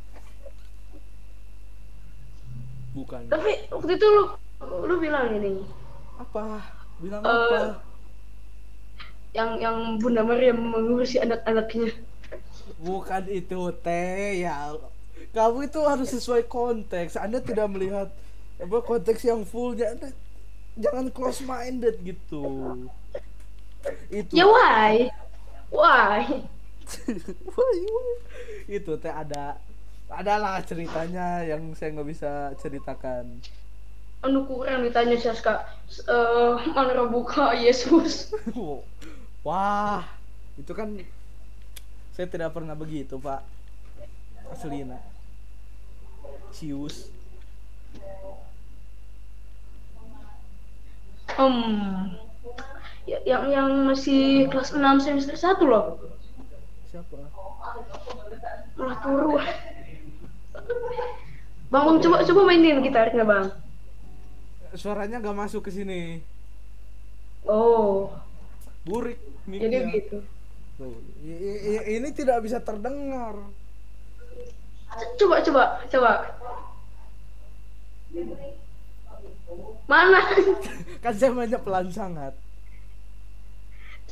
[2.91, 3.21] Bukan.
[3.31, 4.23] Tapi waktu itu lu
[4.83, 5.63] lu bilang ini.
[6.19, 6.59] Apa?
[6.99, 7.79] Bilang Eh, apa?
[9.31, 11.93] yang yang Bunda Maryam mengurusi anak-anaknya.
[12.81, 14.41] Bukan itu teh.
[14.41, 14.75] Ya
[15.31, 17.15] kamu itu harus sesuai konteks.
[17.15, 18.09] Anda tidak melihat
[18.57, 19.93] apa konteks yang fullnya.
[19.93, 20.09] Anda
[20.75, 22.43] jangan close minded gitu
[24.11, 24.31] itu.
[24.33, 25.11] Ya why?
[25.67, 26.23] Why?
[27.51, 28.09] Why, why?
[28.67, 29.59] itu teh ada
[30.07, 33.43] adalah ceritanya yang saya nggak bisa ceritakan.
[34.23, 35.67] Anu kurang ditanya si Aska
[36.07, 38.31] eh mana buka Yesus?
[39.47, 40.03] Wah
[40.55, 40.95] itu kan
[42.15, 43.43] saya tidak pernah begitu pak.
[44.47, 44.95] Aslina.
[46.55, 47.11] Cius.
[51.27, 52.26] Ya-
[53.07, 55.95] yang yang masih kelas 6 semester 1 loh
[56.87, 57.15] siapa
[58.75, 59.39] malah turu
[61.67, 63.45] Bang, bang coba coba mainin gitarnya bang.
[64.73, 66.19] suaranya gak masuk ke sini
[67.43, 68.11] Oh,
[68.83, 69.15] burik
[69.47, 69.95] jadi mic-nya.
[69.95, 70.17] gitu.
[70.75, 70.91] Tuh,
[71.23, 73.39] i- i- i- ini tidak bisa terdengar
[75.15, 76.11] Coba coba coba.
[79.85, 80.19] Mana?
[81.03, 82.35] kan saya mainnya pelan sangat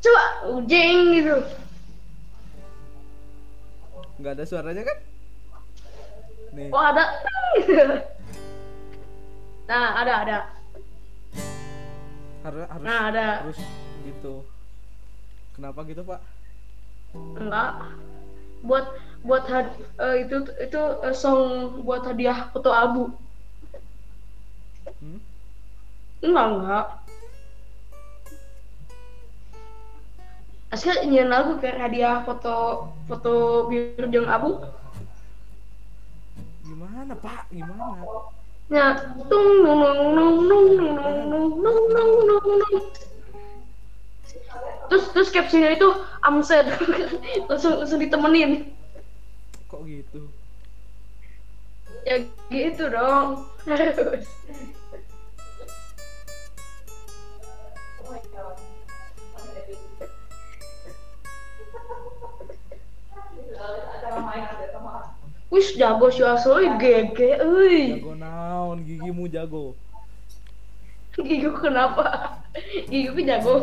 [0.06, 1.36] coba ujeng gitu.
[4.22, 4.98] nggak ada suaranya kan
[6.56, 7.04] nih Oh ada.
[9.66, 10.38] Nah ada ada.
[12.46, 13.28] harus harus Nah ada.
[13.42, 13.60] harus
[14.06, 14.46] gitu
[15.58, 16.22] kenapa gitu pak
[17.16, 17.72] Enggak.
[18.62, 18.86] Buat
[19.24, 23.04] buat had, eh, itu itu eh, song buat hadiah foto abu.
[25.00, 25.20] hmm?
[26.22, 26.86] Enggak enggak.
[30.74, 33.34] Aska nyanyi lagu kayak hadiah foto foto
[33.70, 34.62] biru jeung abu.
[36.66, 38.02] gimana pak gimana
[38.66, 38.98] Ya,
[39.30, 40.90] tung nung nung nung nung nung
[41.30, 42.86] nung nung nung nung nung nung.
[44.90, 45.90] Terus terus captionnya itu
[46.42, 46.66] sad.
[47.46, 48.74] langsung langsung ditemenin.
[49.70, 50.26] kok gitu
[52.10, 53.46] Ya gitu dong.
[53.70, 54.26] Harus.
[65.56, 68.04] Wis jago si asli GG euy.
[68.04, 69.72] jago naon gigimu jago
[71.16, 72.44] Gigiku kenapa?
[72.92, 73.56] Gigiku jago.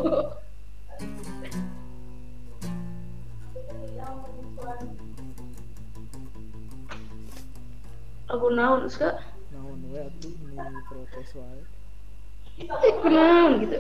[8.33, 9.21] lagu naon ska
[9.53, 11.61] naon we atuh ini protes wae
[13.13, 13.77] naon gitu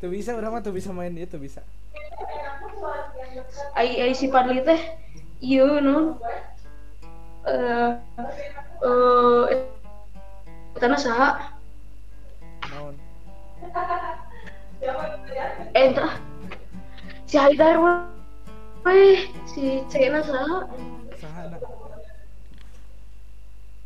[0.00, 1.60] tuh bisa mah tuh bisa main dia tuh bisa
[3.76, 4.80] ai ai si Padli teh
[5.44, 6.16] iya non
[7.50, 7.90] eh
[9.50, 11.28] eh tanah saha.
[12.70, 12.94] Naon?
[15.74, 16.16] Eh entah.
[17.26, 19.28] Si Haidar weh.
[19.50, 20.70] Si Cena saha.
[21.18, 21.62] Saha nak.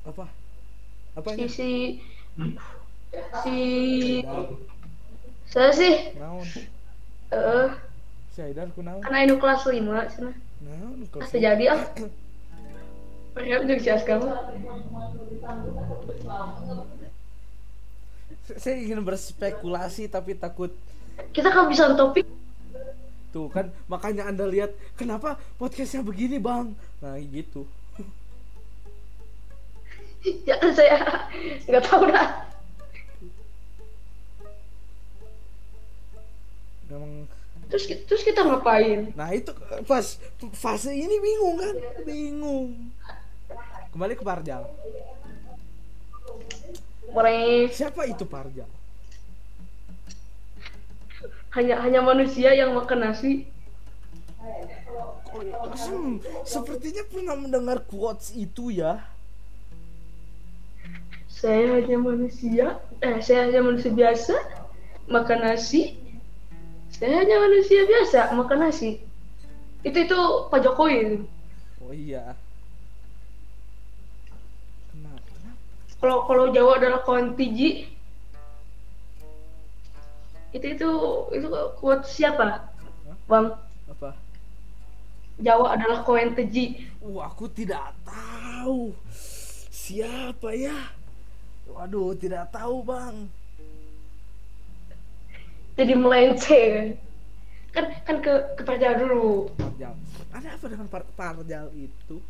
[0.04, 0.24] Apa?
[0.28, 1.70] Si apanya si
[3.42, 3.56] si
[5.48, 6.14] saya sih.
[6.20, 6.46] Naon?
[7.32, 7.68] Eh
[8.34, 8.98] si Haidar ku naon?
[9.02, 9.78] Kan anu kelas 5
[10.10, 11.82] sana naon pas jadi ah
[13.34, 14.38] Aska mah.
[18.44, 20.70] saya ingin berspekulasi tapi takut.
[21.32, 22.28] Kita kan bisa topik.
[23.34, 26.76] Tuh kan makanya anda lihat kenapa podcastnya begini bang?
[27.02, 27.66] Nah gitu.
[30.48, 31.20] Ya saya
[31.68, 32.48] nggak tahu dah.
[36.88, 37.26] memang.
[37.68, 39.10] Terus terus kita ngapain?
[39.18, 39.50] nah itu
[39.88, 40.20] pas
[40.54, 41.74] fase ini bingung kan?
[42.06, 42.94] Bingung
[43.94, 44.66] kembali ke Parjal
[47.14, 48.66] Mulai siapa itu Parjal
[51.54, 53.46] hanya hanya manusia yang makan nasi.
[55.86, 59.06] Hmm, sepertinya pernah mendengar quotes itu ya
[61.30, 64.34] Saya hanya manusia, eh saya hanya manusia biasa
[65.06, 65.94] makan nasi.
[66.90, 68.98] Saya hanya manusia biasa makan nasi.
[69.86, 71.22] Itu itu Pak Jokowi.
[71.84, 72.32] oh iya
[74.88, 75.62] kenapa kenapa
[76.04, 77.88] Kalau kalau Jawa adalah kawan tiji.
[80.52, 80.90] Itu itu
[81.32, 81.48] itu
[81.80, 82.68] quote siapa?
[83.24, 83.56] Bang,
[83.88, 84.12] apa
[85.40, 86.92] Jawa adalah kawan teji.
[87.00, 88.92] Wah, aku tidak tahu
[89.72, 90.92] siapa ya.
[91.72, 93.24] Waduh, tidak tahu bang.
[95.80, 97.00] Jadi melenceng.
[97.72, 99.48] Kan kan ke ke Parjal dulu.
[99.56, 99.96] Parjal.
[100.36, 102.20] Ada apa dengan par Parjal itu?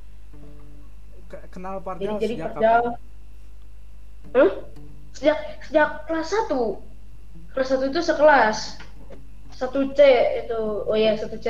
[1.27, 2.83] Ke- kenal Parjal Jadi jadi sejak Parjal.
[2.95, 3.14] kapan?
[5.15, 6.81] Sejak sejak kelas 1.
[7.55, 8.59] Kelas 1 itu sekelas.
[9.55, 10.01] 1C
[10.45, 10.61] itu.
[10.89, 11.49] Oh ya, 1C.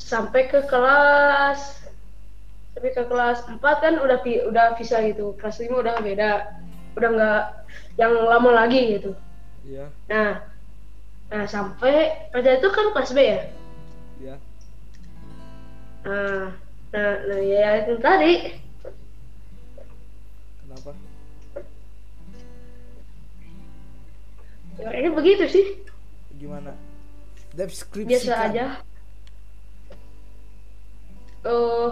[0.00, 1.80] Sampai ke kelas
[2.70, 5.36] sampai ke kelas 4 kan udah udah bisa gitu.
[5.36, 6.32] Kelas 5 udah beda.
[6.98, 7.42] Udah nggak
[8.00, 9.12] yang lama lagi gitu.
[9.66, 10.40] Iya, Nah,
[11.28, 13.40] nah sampai Parjal itu kan kelas B ya.
[14.18, 14.34] iya.
[16.00, 16.56] Nah,
[16.90, 18.32] nah, nah ya itu tadi.
[20.64, 20.90] Kenapa?
[24.88, 25.66] Ini begitu sih.
[26.36, 26.72] Gimana?
[27.50, 28.08] Deskripsikan.
[28.08, 28.66] biasa aja
[31.40, 31.90] eh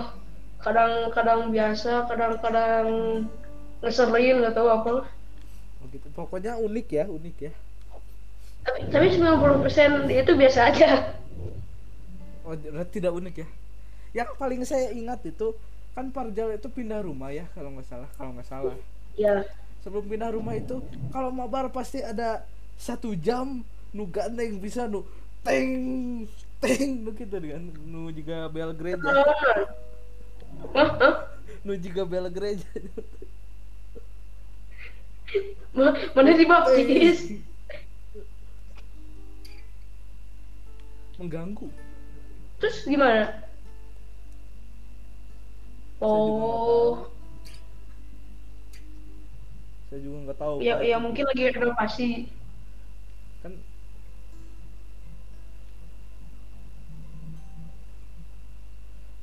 [0.61, 2.87] kadang-kadang biasa kadang-kadang
[3.81, 4.91] ngeselin nggak tahu apa
[5.79, 6.11] Oh, gitu.
[6.11, 7.53] Pokoknya unik ya, unik ya.
[8.67, 11.15] tapi tapi 90% itu biasa aja
[12.43, 12.53] Oh,
[12.85, 13.49] tidak unik ya.
[14.13, 15.55] Yang paling saya ingat itu
[15.95, 18.77] kan Parjal itu pindah rumah ya kalau nggak salah, kalau nggak salah.
[19.15, 19.43] ya
[19.81, 20.79] sebelum pindah rumah itu
[21.11, 22.43] kalau mabar pasti ada
[22.79, 25.03] satu jam nu gandeng bisa nu
[25.43, 26.25] teng
[26.63, 27.63] teng nu gitu kan.
[27.85, 29.11] Nu juga bel gereja.
[31.67, 32.71] Nu juga bel gereja.
[35.75, 37.37] Ma- mana dibaptis
[41.19, 41.67] mengganggu.
[42.63, 43.43] Terus gimana?
[45.99, 47.11] Oh.
[49.89, 50.57] saya juga nggak tahu.
[50.63, 52.09] Ya ya mungkin lagi renovasi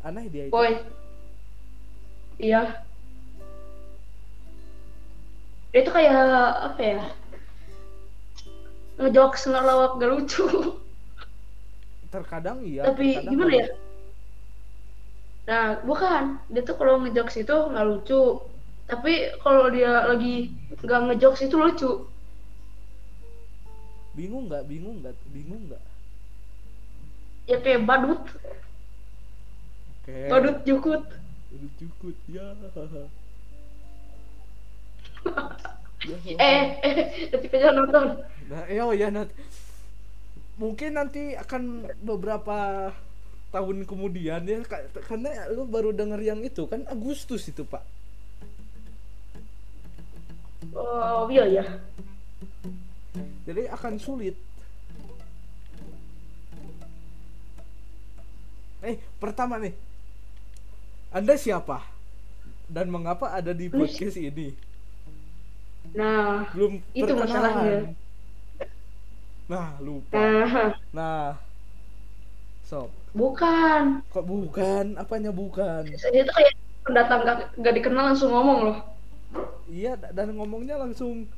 [0.06, 0.54] aneh dia itu.
[0.54, 0.78] Boy
[2.38, 2.86] iya.
[5.74, 6.16] Dia itu kayak
[6.72, 7.04] apa ya?
[8.96, 10.46] Ngejokes ngelawak gak lucu.
[12.14, 13.68] Terkadang iya tapi terkadang gimana ya?
[15.50, 16.24] Nah bukan.
[16.54, 18.40] Dia tuh kalau ngejokes itu nggak lucu.
[18.86, 20.54] Tapi kalau dia lagi
[20.86, 21.92] nggak ngejokes itu lucu.
[24.16, 25.84] Bingung nggak bingung nggak bingung nggak
[27.46, 28.22] ya kayak badut
[30.06, 31.02] oke badut jukut
[31.50, 32.46] Badut cukut ya
[36.06, 38.06] Ya, eh eh jangan nonton
[38.46, 39.26] Nah, ya, oh ya Nat.
[40.62, 42.94] Mungkin nanti akan beberapa
[43.50, 47.82] tahun kemudian ya ka- karena lu baru denger yang itu kan Agustus itu, Pak.
[50.78, 51.66] oh iya ya
[53.50, 54.38] Jadi akan sulit.
[58.86, 59.74] Eh, pertama nih.
[61.16, 61.80] Anda siapa?
[62.66, 64.50] dan mengapa ada di podcast ini
[65.94, 67.22] Nah, belum Itu perkenalan.
[67.22, 67.78] masalahnya.
[69.46, 71.26] nah lupa nah, nah
[72.66, 74.02] sob bukan.
[74.10, 78.78] kok bukan apanya bukan Saya tuh kayak pendatang gak, gak dikenal langsung ngomong loh.
[79.70, 81.30] iya da- dan ngomongnya langsung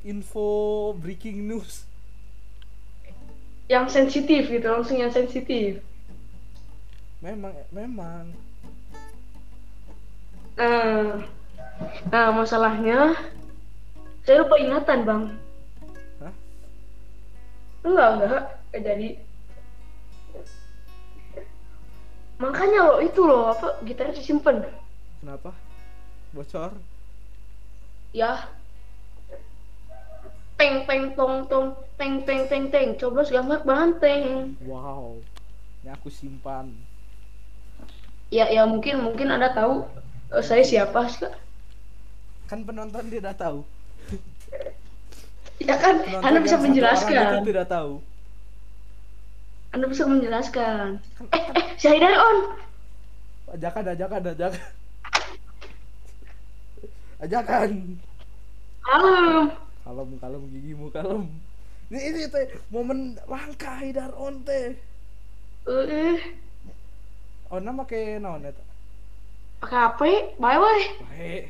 [0.00, 0.48] info
[0.96, 1.84] breaking news
[3.68, 5.84] Yang sensitif gitu, langsung yang sensitif.
[7.20, 8.32] memang memang
[10.56, 11.22] Nah,
[12.10, 13.14] nah masalahnya
[14.24, 15.22] saya lupa ingatan bang.
[16.22, 16.34] Hah?
[17.86, 18.42] Enggak enggak,
[18.72, 19.08] gak jadi.
[22.40, 24.64] Makanya lo itu loh apa gitarnya disimpan.
[25.20, 25.52] kenapa
[26.32, 26.72] bocor
[28.16, 28.48] Ya.
[30.56, 34.56] Teng teng tong tong teng teng teng teng coblos gambar banteng.
[34.64, 35.16] wow
[35.80, 36.72] ini aku simpan
[38.30, 39.88] Ya ya mungkin mungkin anda tahu
[40.30, 41.34] eh, saya siapa sih kak?
[42.46, 43.62] kan penonton tidak tahu
[45.60, 47.44] Ya kan, penonton anda bisa satu orang menjelaskan.
[47.44, 47.92] tidak tahu
[49.70, 50.98] Anda bisa menjelaskan.
[51.30, 52.38] Eh eh si Haidar on.
[53.50, 54.62] ajakan ajakan ajakan
[57.20, 57.70] ajakan
[58.82, 59.52] Halo.
[59.84, 61.22] kalem kalem gigimu kalem
[61.86, 64.74] ini ini teh momen langka Haidar on teh
[65.68, 66.18] Eh,
[67.46, 68.64] on nama ke naon eta
[69.60, 70.00] pakai HP,
[70.40, 70.84] bye bye.
[71.12, 71.44] baik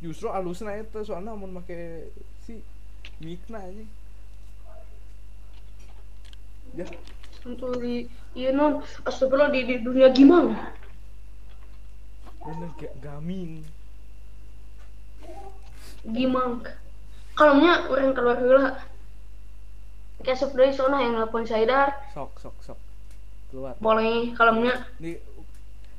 [0.00, 2.08] justru alusna itu soalnya mau make
[2.44, 2.60] si
[3.20, 3.84] mikna ini
[6.76, 6.84] ya
[7.44, 10.72] Untuk di iya non, astagfirullah di, di dunia gimana?
[12.40, 13.64] bener kayak gaming
[16.04, 16.60] Gimang.
[17.32, 18.76] Kalemnya orang keluar heula.
[20.20, 22.78] Kayak seperti sana yang nelfon Saidar, sok sok sok
[23.48, 24.84] keluar boleh kalemnya.
[25.00, 25.16] Nih,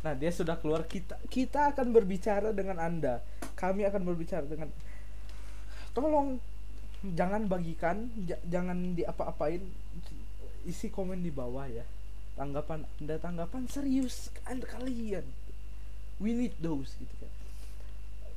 [0.06, 0.86] nah dia sudah keluar.
[0.86, 3.26] Kita kita akan berbicara dengan anda.
[3.58, 4.70] Kami akan berbicara dengan
[5.98, 6.38] tolong
[7.02, 8.14] jangan bagikan
[8.46, 9.66] jangan diapa-apain.
[10.70, 11.82] Isi komen di bawah ya.
[12.38, 15.26] Tanggapan anda tanggapan serius anda kalian.
[16.22, 17.34] We need those gitu kan.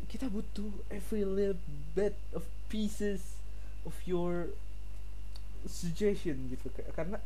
[0.09, 1.61] Kita butuh every little
[1.93, 3.37] bit of pieces
[3.85, 4.57] of your
[5.69, 6.73] suggestion gitu.
[6.73, 7.19] Kayak- karena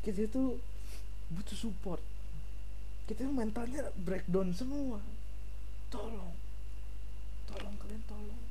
[0.00, 0.56] kita itu
[1.28, 2.00] butuh support
[3.08, 4.98] kita mentalnya breakdown semua.
[5.90, 6.34] Tolong.
[7.50, 8.42] Tolong kalian tolong.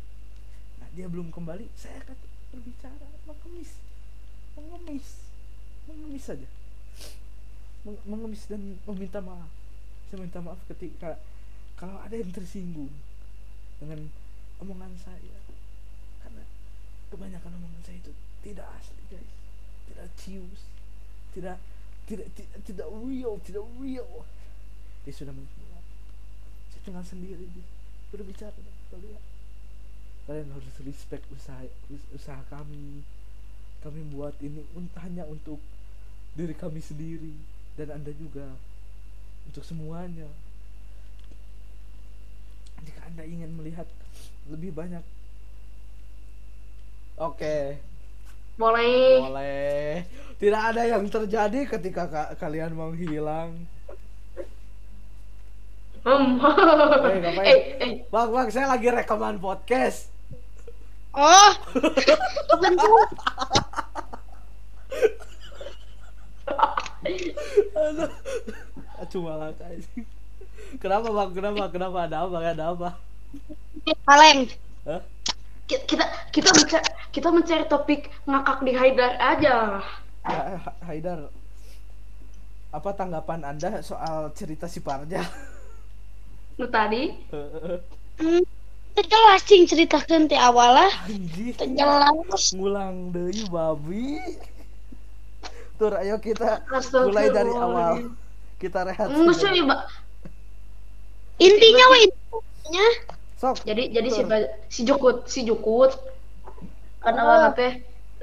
[0.84, 2.18] Nah dia belum kembali saya akan
[2.52, 3.08] berbicara.
[3.24, 3.72] Mengemis.
[4.58, 5.08] Mengemis.
[5.88, 6.48] Mengemis saja.
[7.88, 9.48] Meng- mengemis dan meminta maaf.
[10.12, 11.16] Saya minta maaf ketika
[11.80, 12.92] kalau ada yang tersinggung
[13.80, 14.12] dengan
[14.60, 15.38] omongan saya.
[16.20, 16.44] Karena
[17.08, 18.12] kebanyakan omongan saya itu
[18.44, 19.32] tidak asli guys.
[19.88, 20.62] Tidak cius.
[21.32, 21.58] Tidak
[22.10, 24.26] tidak tidak, tidak real tidak real
[25.08, 25.86] dia sudah menghilang
[26.70, 27.62] saya tinggal sendiri di
[28.10, 29.24] berbicara dengan kalian
[30.30, 33.02] kalian harus respect usaha us- usaha kami.
[33.82, 34.62] Kami buat ini
[35.02, 35.58] hanya untuk
[36.38, 37.34] diri kami sendiri
[37.74, 38.46] dan anda juga.
[39.50, 40.30] Untuk semuanya.
[42.86, 43.90] Jika anda ingin melihat
[44.46, 45.02] lebih banyak.
[47.18, 47.82] Oke.
[48.54, 49.26] Boleh.
[49.26, 50.06] boleh.
[50.38, 53.66] Tidak ada yang terjadi ketika ka- kalian menghilang
[56.10, 56.42] Hmm.
[56.42, 57.46] Eh, ngapain?
[57.46, 60.10] eh, eh, bang bang saya lagi rekaman podcast
[61.12, 61.52] Oh.
[69.10, 69.50] Cuma lah.
[70.78, 71.30] Kenapa bang?
[71.34, 71.64] Kenapa?
[71.72, 71.98] Kenapa?
[72.06, 72.38] Ada apa?
[72.44, 72.90] Ada apa?
[74.06, 74.40] Kaleng.
[74.86, 75.02] Hah?
[75.66, 76.02] ki- kita
[76.34, 79.82] kita mencari kita mencari topik ngakak di Haidar aja.
[80.26, 81.30] Ya, Ha- Haidar.
[82.70, 85.26] Apa tanggapan anda soal cerita si Parja?
[86.60, 87.16] Nu tadi
[88.20, 88.44] Hmm,
[89.00, 90.92] jelas cing ceritakan ti awal lah.
[91.08, 91.56] Anjing.
[91.56, 92.52] Jelas.
[92.52, 94.20] Ngulang deui babi.
[95.80, 96.68] Tur, ayo kita
[97.08, 98.12] mulai dari awal.
[98.60, 99.08] Kita rehat.
[99.08, 99.82] Sih, Mbak.
[101.40, 102.88] Intinya wah intinya.
[103.40, 103.64] Sok.
[103.64, 104.22] Jadi jadi si
[104.68, 105.96] si Jukut, si Jukut
[107.00, 107.24] kan Oh.
[107.24, 107.72] awalnya teh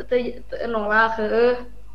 [0.05, 1.17] teh nolak.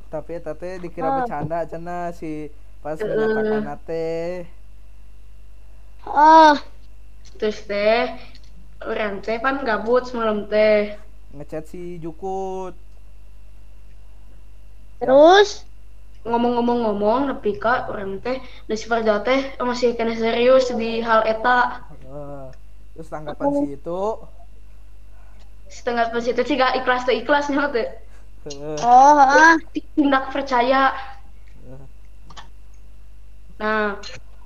[0.10, 1.14] Tapi tete dikira Oh.
[1.22, 2.50] bercanda cenah si
[2.82, 3.14] pas Heeh.
[3.14, 4.50] menyatakan teh.
[6.06, 6.58] Oh,
[7.38, 8.14] Terus teh
[8.86, 10.98] orang teh kan gabut semalam teh.
[11.32, 12.76] ngechat si Jukut.
[15.02, 15.66] terus
[16.22, 18.38] Ngomong-ngomong-ngomong nepi ka orang teh
[18.70, 21.82] da si Farja teh masih kena serius di hal eta.
[22.06, 22.46] Eh,
[22.94, 24.04] terus tanggapan si itu
[25.72, 27.90] Setengah pas itu sih gak ikhlas teh ikhlasnya eh,
[28.86, 29.58] oh, ah.
[29.98, 30.94] Tindak percaya.
[33.58, 33.98] Nah,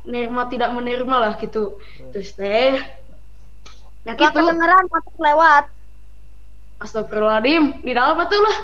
[0.06, 1.78] menerima tidak menerima lah gitu.
[2.14, 2.78] Terus teh
[4.06, 4.38] Nah gitu.
[4.38, 5.66] kedengeran motor lewat.
[6.80, 7.82] Astagfirullahaladzim.
[7.82, 8.58] Di dalam betul lah.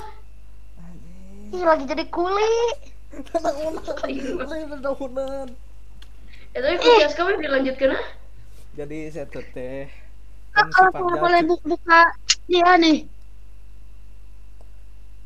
[1.52, 2.54] Ih, lagi jadi kuli.
[6.54, 8.04] Ya tapi podcast kami dilanjutkan ah.
[8.76, 9.88] Jadi saya teh
[10.52, 12.12] kan kalau Parjal boleh bu- buka
[12.46, 13.08] dia nih.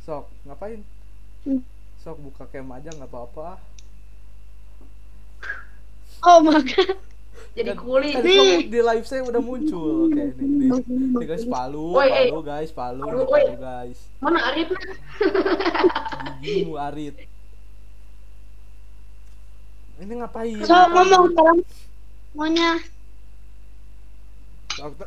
[0.05, 0.86] sok ngapain?
[1.49, 1.61] Hmm.
[1.97, 3.57] Sok buka cam aja nggak apa-apa.
[6.26, 6.97] Oh my god.
[7.55, 8.09] Jadi Kan- kuli.
[8.11, 10.11] Tadi kamu di live saya udah muncul.
[10.11, 10.69] Oke nih, nih,
[11.15, 12.28] nih guys palu, eh.
[12.28, 13.99] palu guys, palu, Palu, nih, palu guys.
[14.19, 14.67] Mana Arif?
[16.43, 17.15] Gigimu Arit.
[19.95, 20.59] Ini ngapain?
[20.67, 21.57] So ngomong dalam
[22.36, 22.84] maunya.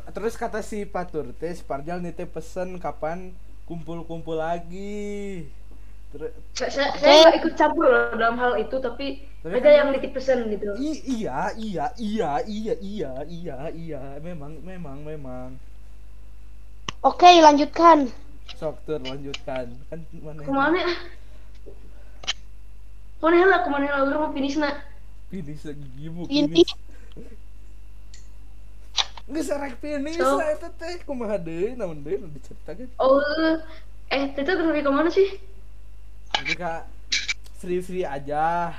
[0.09, 3.29] Terus kata si Patur teh, Parjal nih teh pesen kapan
[3.69, 5.45] kumpul-kumpul lagi.
[6.09, 6.89] Terus Saya,
[7.29, 10.73] nggak ikut campur loh dalam hal itu, tapi, Tapi ada kan- yang nitip pesan gitu.
[10.73, 15.53] I- iya, iya, iya, iya, iya, iya, iya, memang, memang, memang.
[17.05, 18.09] Oke, lanjutkan.
[18.57, 19.69] Sok tur lanjutkan.
[19.87, 20.41] Kan mana?
[20.41, 20.81] Ke mana?
[23.15, 24.81] Ke mana lah, ke mana lah, orang mau finish nak.
[25.29, 26.73] Finish gigimu Ini finish.
[29.29, 32.89] Nggak serek finish So- lah itu teh kumaha deui namun diceritakeun.
[32.97, 33.21] Oh,
[34.09, 35.37] eh, Tita kenapa ke mana sih?
[36.49, 36.81] Jadi kak
[37.61, 38.73] free free aja.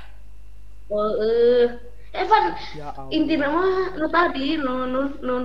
[0.91, 1.71] Oh, eh,
[2.11, 3.07] Evan, Ya Allah.
[3.15, 5.35] inti nama nu tadi, nu, nu, nu,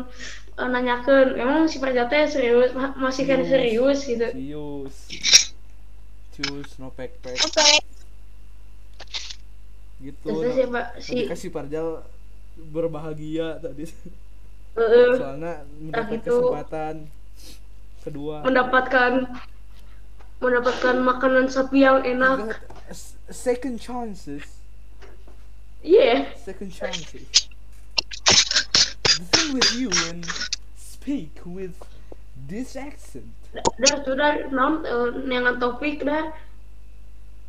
[0.59, 4.27] eh, nanyakan, emang si Prajate serius, ma- masih kan serius gitu.
[4.27, 4.95] Serius.
[6.35, 7.79] Cus no pek pek Oke.
[10.03, 10.27] gitu.
[10.35, 12.03] Terus si, Pak, si, Tadi kasih Parjal
[12.59, 13.87] berbahagia tadi.
[13.87, 16.43] eh, eh, Soalnya mendapat gitu.
[16.43, 16.95] kesempatan
[18.03, 18.43] kedua.
[18.43, 19.31] mendapatkan
[20.41, 22.61] mendapatkan makanan sapi yang enak.
[23.27, 24.45] Second chances.
[25.83, 26.31] Iya.
[26.39, 27.49] Second chances.
[29.17, 30.23] The thing with you and
[30.77, 31.75] speak with
[32.47, 33.33] this accent.
[33.57, 36.31] Dah sudah non eh, neangan topik dah.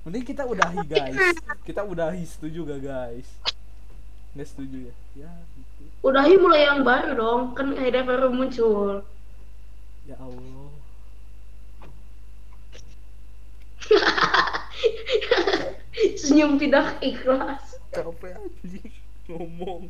[0.08, 1.20] Mending kita udahi guys.
[1.68, 3.28] Kita udahi setuju gak guys?
[4.32, 4.94] Nggak setuju ya?
[5.28, 5.84] Ya gitu.
[6.00, 9.04] Udahi mulai yang baru dong, kan akhirnya baru muncul.
[10.08, 10.67] Ya Allah.
[16.20, 17.78] Senyum tidak ikhlas.
[17.90, 18.88] Capek anjing
[19.28, 19.90] ngomong.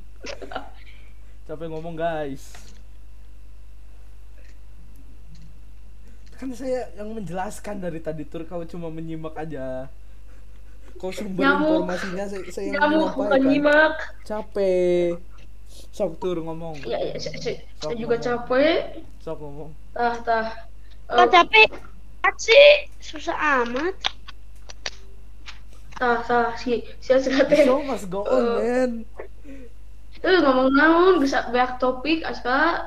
[1.43, 2.55] Capek ngomong guys.
[6.37, 9.89] Kan saya yang menjelaskan dari tadi tur kau cuma menyimak aja.
[10.97, 11.85] Kau sumber Nyamuk.
[11.85, 13.93] informasinya saya, saya yang Kamu bukan nyimak.
[14.23, 15.17] Capek.
[15.93, 16.77] Sok tur ngomong.
[16.85, 19.01] Ya, ya saya, saya- saya juga capek.
[19.19, 19.69] Sok ngomong.
[19.93, 20.47] Tah, tah.
[21.05, 21.69] Kok capek?
[22.27, 22.67] Apa sih?
[22.99, 23.95] Susah amat.
[25.97, 27.63] tah, tah, si, si teh.
[27.63, 28.91] show must go on, man.
[30.19, 32.83] Eh, ngomong naon bisa banyak topik, Aska.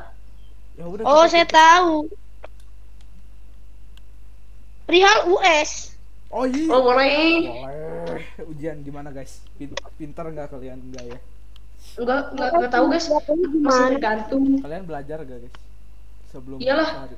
[0.76, 1.03] Ya udah.
[1.09, 2.07] Oh, kita- saya tahu.
[4.84, 5.97] Perihal US.
[6.30, 6.68] Oh iya.
[6.68, 7.49] Oh, boleh.
[7.49, 8.22] Boleh.
[8.45, 9.41] Ujian gimana guys?
[9.57, 11.18] Pin- Pintar nggak kalian enggak ya?
[11.97, 13.07] Enggak, enggak, enggak tahu guys.
[13.09, 14.45] Masih tergantung.
[14.61, 15.55] Kalian belajar gak guys?
[16.30, 17.09] Sebelum Iyalah.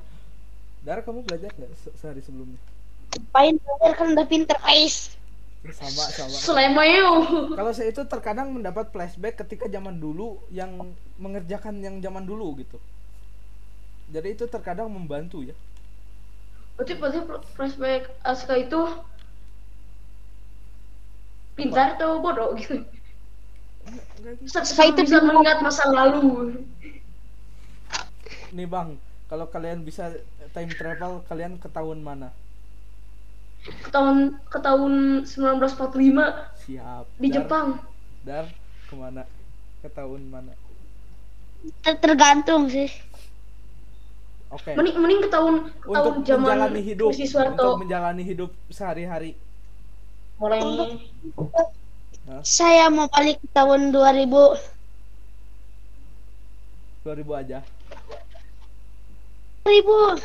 [0.83, 2.59] Dara kamu belajar nggak se- sehari sebelumnya?
[3.15, 5.15] Ngapain belajar kan udah pinter, guys.
[5.71, 6.35] Sama sama.
[6.35, 7.11] Selemeo.
[7.55, 12.75] Kalau saya itu terkadang mendapat flashback ketika zaman dulu yang mengerjakan yang zaman dulu gitu.
[14.11, 15.55] Jadi itu terkadang membantu ya.
[16.75, 17.19] Berarti berarti
[17.55, 18.81] flashback Aska itu
[21.55, 22.83] pintar atau bodoh gitu.
[23.87, 24.43] Gitu.
[24.43, 26.59] Bisa, Aska itu bisa mengingat masa lalu.
[28.51, 28.99] Nih bang,
[29.29, 30.03] kalau kalian bisa
[30.55, 32.29] time travel, kalian ke tahun mana?
[33.83, 34.17] Ke tahun
[34.51, 34.93] ke tahun
[35.23, 37.05] 1945 Siap.
[37.21, 37.67] di Dar, Jepang.
[38.25, 38.45] Dar,
[38.89, 39.23] ke mana?
[39.81, 40.53] Ke tahun mana?
[41.83, 42.89] Ter- Tergantung sih.
[44.53, 44.71] Oke.
[44.77, 49.31] Mending mending ke tahun ke tahun Untuk zaman menjalani hidup, untuk menjalani hidup sehari-hari.
[50.39, 50.59] Mulai
[52.55, 54.59] Saya mau balik ke tahun 2000.
[57.03, 57.59] 2000 aja.
[59.63, 60.19] 2000.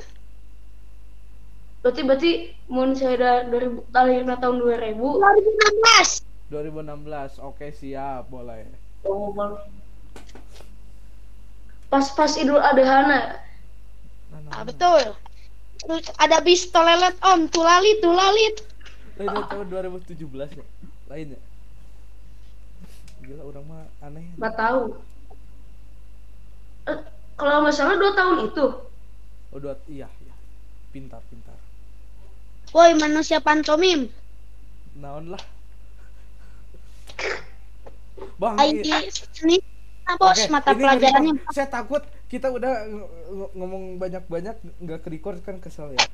[1.79, 2.33] berarti berarti
[2.67, 6.27] mun saya ada 2000 lahirnya tahun 2000 2016.
[6.51, 7.39] 2016.
[7.47, 8.67] Oke, siap, boleh.
[9.07, 9.63] oh, boleh.
[11.89, 13.21] pas pas Idul Adha na.
[14.29, 15.15] Nah, nah, Ah, betul.
[15.79, 18.57] Terus ada bis toilet om, tulalit, tulalit.
[19.17, 20.65] Lain dari tahun 2017 ya?
[21.09, 21.41] Lain ya?
[23.23, 24.27] Gila orang mah aneh.
[24.37, 24.83] nggak tahu
[26.89, 26.99] Eh,
[27.37, 28.65] kalau nggak salah dua tahun itu
[29.49, 30.35] Oh, dua, iya, iya.
[30.91, 31.57] Pintar, pintar.
[32.71, 34.13] Woi, manusia pantomim.
[34.95, 35.43] Naon lah.
[38.41, 39.57] Bang, ID i- seni.
[40.05, 41.33] Nah, bos, Oke, mata ini pelajarannya.
[41.33, 41.55] ngeri, Bang.
[41.55, 46.05] Saya takut kita udah ng- ng- ngomong banyak-banyak nggak ke record kan kesel ya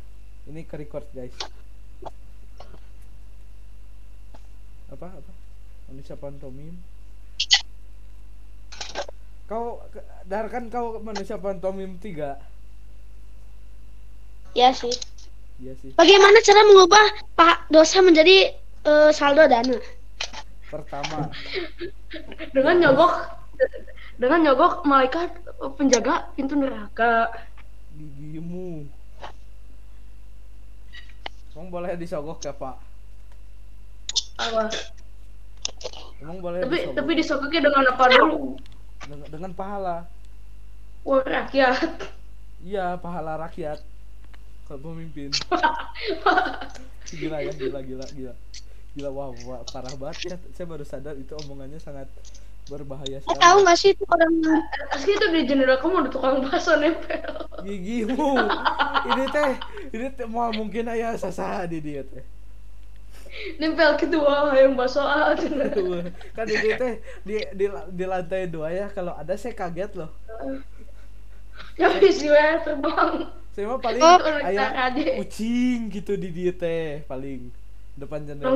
[0.47, 1.35] ini ke record guys
[4.87, 5.33] apa apa
[5.91, 6.79] manusia pantomim
[9.45, 9.83] kau
[10.25, 12.39] dar kan kau manusia pantomim tiga
[14.55, 14.95] Ya sih.
[15.59, 15.91] iya sih.
[15.99, 18.55] Bagaimana cara mengubah pak dosa menjadi
[18.87, 19.79] eh, saldo dana?
[20.75, 21.31] pertama.
[22.51, 23.15] Dengan nyogok
[24.19, 25.31] dengan nyogok malaikat
[25.79, 27.31] penjaga pintu neraka.
[27.95, 28.91] Gigimu.
[31.55, 32.75] Emang boleh disogok ya pak?
[34.43, 34.67] Apa?
[36.19, 36.95] Emang boleh tapi disogok?
[36.99, 38.59] tapi disogoknya dengan apa dulu?
[39.07, 39.97] Dengan, dengan pahala.
[41.07, 42.11] Wah rakyat.
[42.65, 43.94] Iya pahala rakyat
[44.65, 45.31] kalau pemimpin.
[47.15, 48.35] Gila ya gila gila gila.
[48.97, 50.37] Gila wah, wah parah banget ya.
[50.57, 52.09] Saya baru sadar itu omongannya sangat
[52.65, 53.37] berbahaya sekali.
[53.45, 54.33] tahu nggak sih itu orang
[54.89, 57.45] asli itu di jendela kamu ada tukang bakso nempel.
[57.61, 58.41] Gigimu
[59.05, 59.53] ini teh
[59.93, 62.25] ini teh mau mungkin ayah sasa di dia teh.
[63.61, 68.89] Nempel gitu wah yang bakso kan ini teh di, di di lantai dua ya.
[68.89, 70.09] Kalau ada saya kaget loh.
[72.17, 74.19] Sih weh terbang saya mah paling Oh,
[74.51, 74.91] ayah
[75.23, 77.55] kucing gitu di dia teh paling
[77.95, 78.51] depan jendela.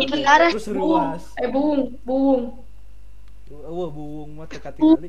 [0.51, 1.23] Terus ruas.
[1.39, 2.59] eh buung buung.
[3.49, 5.09] Wah buung mah teka tinggali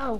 [0.00, 0.16] Aw.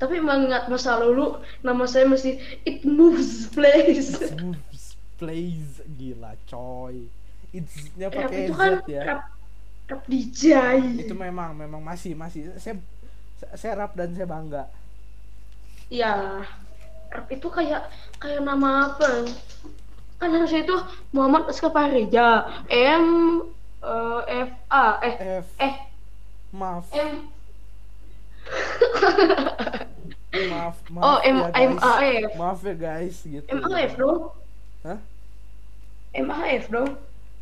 [0.00, 4.16] Tapi mengingat masa lalu, nama saya masih It Moves Place.
[4.40, 7.04] moves plays gila coy.
[7.52, 9.02] It's nya Rap pakai itu z kan ya.
[9.04, 9.20] rap,
[9.90, 10.44] rap DJ.
[11.02, 12.54] itu memang memang masih masih.
[12.56, 12.78] Saya
[13.58, 14.64] saya rap dan saya bangga.
[15.90, 16.46] Ya,
[17.10, 17.90] rap itu kayak
[18.22, 19.26] kayak nama apa?
[20.20, 20.76] Kan harusnya itu
[21.10, 23.06] Muhammad Escapareja, M
[23.80, 25.46] eh, F A eh F.
[25.58, 25.74] eh.
[26.52, 26.86] Maaf.
[26.92, 27.26] M.
[30.30, 32.30] Maaf maaf Oh, M ya M A F.
[32.38, 33.46] Maaf ya guys gitu.
[33.48, 34.30] M A F dong.
[34.86, 34.98] Hah?
[36.14, 36.90] M A F dong.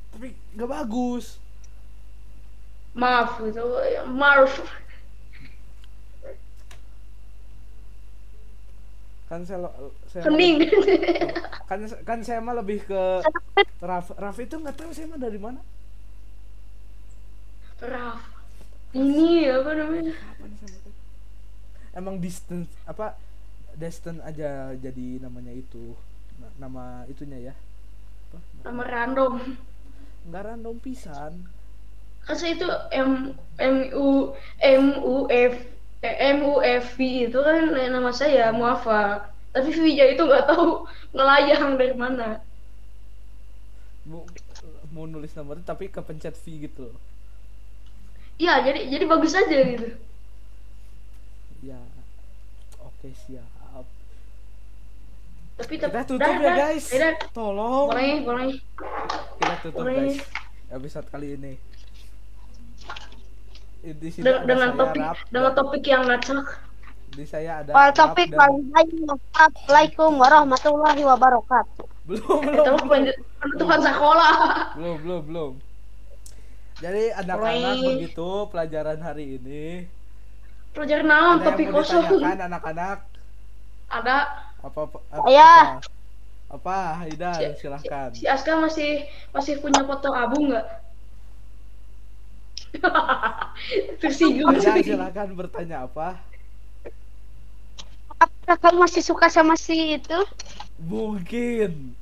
[0.09, 1.37] tapi nggak bagus
[2.99, 3.63] Maaf gitu,
[4.11, 4.51] Marv.
[9.29, 9.77] kan saya lo-
[10.09, 10.57] saya Kening.
[11.69, 13.21] kan kan saya mah lebih ke
[13.79, 15.61] Raf Raf itu nggak tahu saya mah dari mana
[17.79, 18.25] Raf.
[18.91, 20.17] Ini apa namanya?
[21.93, 23.21] emang distance apa
[23.75, 25.93] distance aja jadi namanya itu
[26.39, 27.55] Na- nama itunya ya
[28.31, 29.35] apa Nama random.
[30.25, 31.33] nggak random pisan
[32.27, 33.11] Kan saya itu M
[33.59, 35.55] M U M U F
[36.03, 39.29] M U F V itu kan nama saya Muafa.
[39.49, 42.39] Tapi V-nya itu nggak tahu ngelayang dari mana.
[44.09, 44.25] mau,
[44.89, 46.89] mau nulis nomor tapi kepencet V gitu
[48.39, 49.89] Iya, jadi jadi bagus aja gitu.
[51.61, 51.77] ya
[52.79, 53.85] oke siap
[55.59, 56.57] Tapi kita tutup dah, ya dah.
[56.71, 57.15] guys Ya dah.
[57.35, 58.49] tolong Boleh, boleh.
[59.37, 60.15] kita tutup Boleh.
[60.15, 60.17] guys
[60.71, 61.59] episode kali ini
[63.81, 66.45] di sini Den- dengan topik Rap, dengan topik yang ngacak.
[67.09, 71.87] di saya ada Rap topik dan- Assalamualaikum warahmatullahi wabarakatuh.
[72.05, 74.35] belum Itu belum pen- penutupan sekolah.
[74.75, 75.53] belum belum belum
[76.79, 79.65] jadi anak-anak begitu pelajaran hari ini
[80.71, 82.03] Pelajaran naon ada topik kosong.
[82.07, 82.99] ditanyakan anak-anak
[83.89, 84.17] Ada
[84.59, 85.53] apa apa apa, Saya.
[86.49, 90.67] apa Haidar Si- silahkan si Aska masih masih punya foto abu nggak?
[94.01, 94.83] Tersinggung sih.
[94.85, 96.09] silahkan bertanya apa
[98.19, 100.19] Apakah kamu masih suka sama si itu?
[100.79, 101.97] mungkin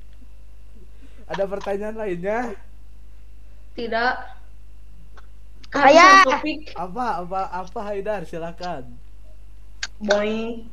[1.27, 2.39] ada pertanyaan lainnya
[3.75, 4.15] Tidak.
[6.23, 6.61] Topik.
[6.77, 8.83] apa apa apa Haidar silahkan
[9.99, 10.65] Boy.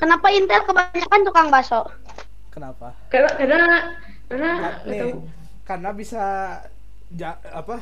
[0.00, 1.80] Kenapa Intel kebanyakan tukang bakso?
[2.52, 3.58] kenapa Karena karena
[4.28, 4.50] karena
[4.84, 5.18] nih tahu.
[5.64, 6.22] karena bisa
[7.12, 7.80] ja, apa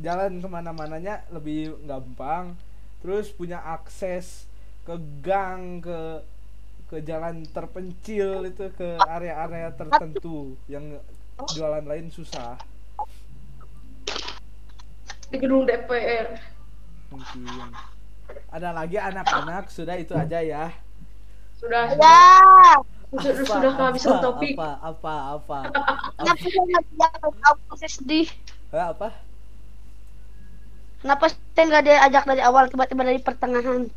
[0.00, 2.56] jalan ke mana-mananya lebih gampang
[3.00, 4.48] terus punya akses
[4.82, 6.24] ke gang ke
[6.88, 10.98] ke jalan terpencil itu ke area-area tertentu yang
[11.54, 12.58] jualan lain susah
[15.30, 16.34] di gedung DPR.
[17.06, 17.46] mungkin
[18.50, 20.74] ada lagi anak-anak sudah itu aja ya
[21.54, 22.80] Sudah Ya.
[23.12, 24.54] sudah, sudah kehabisan apa, topik.
[24.54, 25.58] apa apa apa
[26.16, 27.34] Kenapa saya nggak diajak?
[27.42, 28.28] Aku saya sedih.
[28.70, 29.08] Eh, apa
[31.00, 33.88] Kenapa saya nggak diajak dari awal tiba-tiba dari pertengahan?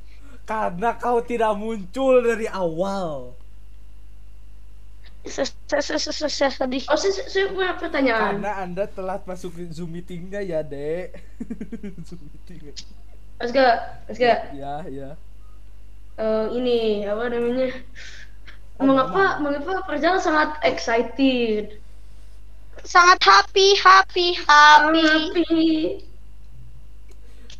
[0.43, 3.31] karena kau tidak muncul dari awal
[5.23, 5.55] se-
[6.51, 6.83] sedih.
[6.91, 8.43] Oh, saya, saya punya pertanyaan.
[8.43, 11.15] Karena Anda telat masuk Zoom meetingnya ya, Dek.
[12.07, 12.75] Zoom meeting.
[13.39, 13.67] Asga,
[14.11, 15.09] Asga, Ya, ya.
[16.19, 17.71] eh, ini apa namanya?
[18.79, 21.79] Oh, mengapa mengapa perjalanan sangat excited?
[22.83, 25.07] Sangat happy, happy, happy.
[25.07, 26.12] Happy.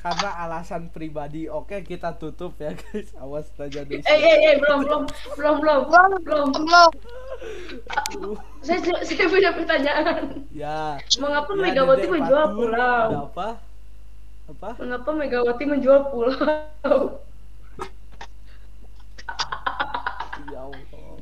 [0.03, 1.47] Karena alasan pribadi.
[1.47, 3.15] Oke, kita tutup ya, guys.
[3.15, 4.03] Awas saja deh.
[4.03, 5.03] Eh, eh, eh, belum, belum,
[5.39, 6.47] belum, belum, Belum, belum.
[6.51, 6.91] belum.
[8.59, 10.43] Saya, saya punya pertanyaan.
[10.51, 10.99] Ya.
[11.23, 13.31] Mengapa Ya, Megawati menjual pulau?
[13.31, 13.63] Apa?
[14.51, 14.69] Apa?
[14.75, 17.23] Mengapa Megawati menjual pulau?
[20.51, 21.15] Ya Allah.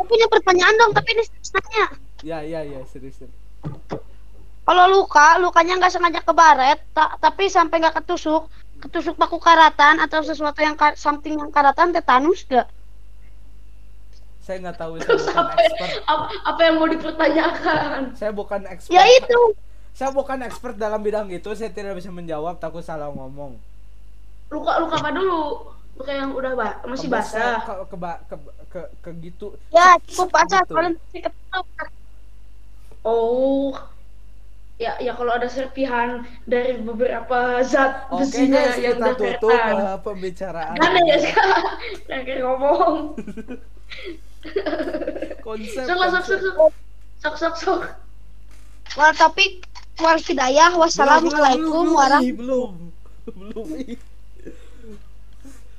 [0.00, 1.86] Aku punya pertanyaan dong, tapi ini nanya.
[2.24, 3.20] Ya, ya, ya, serius.
[3.20, 4.07] serius.
[4.68, 8.52] Kalau luka, lukanya nggak sengaja kebaret, ta- tapi sampai nggak ketusuk,
[8.84, 12.68] ketusuk paku karatan atau sesuatu yang something yang karatan tetanus gak?
[14.44, 15.92] Saya nggak tahu, saya bukan expert.
[16.04, 18.00] apa, apa yang mau dipertanyakan?
[18.12, 18.92] Saya bukan expert.
[18.92, 19.40] Ya itu.
[19.96, 23.56] Saya bukan expert dalam bidang itu, saya tidak bisa menjawab, takut salah ngomong.
[24.52, 25.72] Luka luka apa dulu?
[25.96, 27.64] Luka yang udah ba masih basah.
[27.64, 28.36] Ke, ke, ke, ke,
[28.68, 29.46] ke, ke gitu.
[29.72, 30.76] Ya cukup basah, Gitu.
[30.76, 30.94] kalian.
[33.00, 33.72] Oh.
[34.78, 39.98] Ya, ya kalau ada serpihan dari beberapa zat Oke besinya guys, yang kita tutup uh,
[40.06, 40.78] pembicaraan.
[40.78, 41.66] Mana ya sekarang?
[42.06, 43.18] Lagi ngomong.
[45.46, 45.82] Konsep.
[45.82, 46.72] Sok, sok, sok, sok.
[47.18, 47.82] Sok, sok, sok.
[48.94, 49.66] Wal topik
[49.98, 50.70] wal hidayah.
[50.78, 52.72] Wassalamualaikum belum, warahmatullahi belum,
[53.34, 53.66] belum.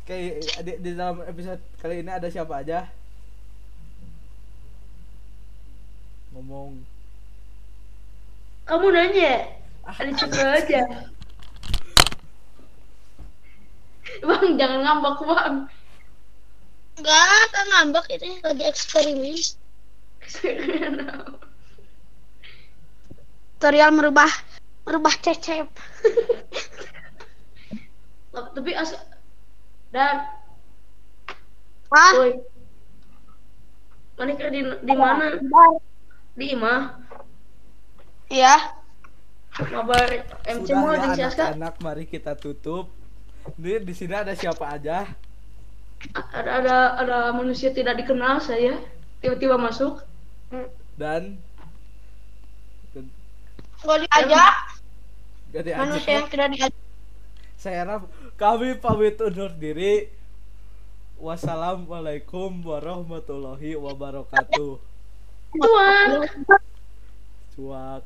[0.03, 2.83] Oke, di, di dalam episode kali ini ada siapa aja?
[6.35, 6.98] Ngomong.
[8.69, 9.49] Kamu nanya.
[9.89, 10.85] Ada coba aja.
[14.29, 15.65] Bang, jangan ngambek, Bang.
[17.01, 19.33] Enggak, kan ngambek ini lagi eksperimen.
[23.57, 24.29] Tutorial merubah
[24.85, 25.65] merubah cecep.
[28.55, 28.93] Tapi as
[29.89, 30.29] dan
[31.89, 32.13] Hah?
[32.21, 32.37] woi.
[34.21, 35.41] Manikir di di mana?
[36.37, 37.08] Di Imah.
[38.29, 38.55] Iya.
[39.59, 40.07] Mabar
[40.45, 42.87] MC mau ya anak-anak, mari kita tutup.
[43.57, 45.09] Ini di sini ada siapa aja?
[46.15, 48.77] Ada ada ada manusia tidak dikenal saya
[49.19, 50.05] tiba-tiba masuk.
[50.95, 51.41] Dan
[53.79, 54.53] Gak diajak.
[55.55, 55.79] gak diajak.
[55.87, 56.83] Manusia yang tidak diajak.
[57.59, 58.01] Saya harap
[58.39, 60.11] kami pamit undur diri.
[61.19, 64.79] Wassalamualaikum warahmatullahi wabarakatuh.
[65.59, 66.09] Tuan.
[67.55, 68.03] Cuak.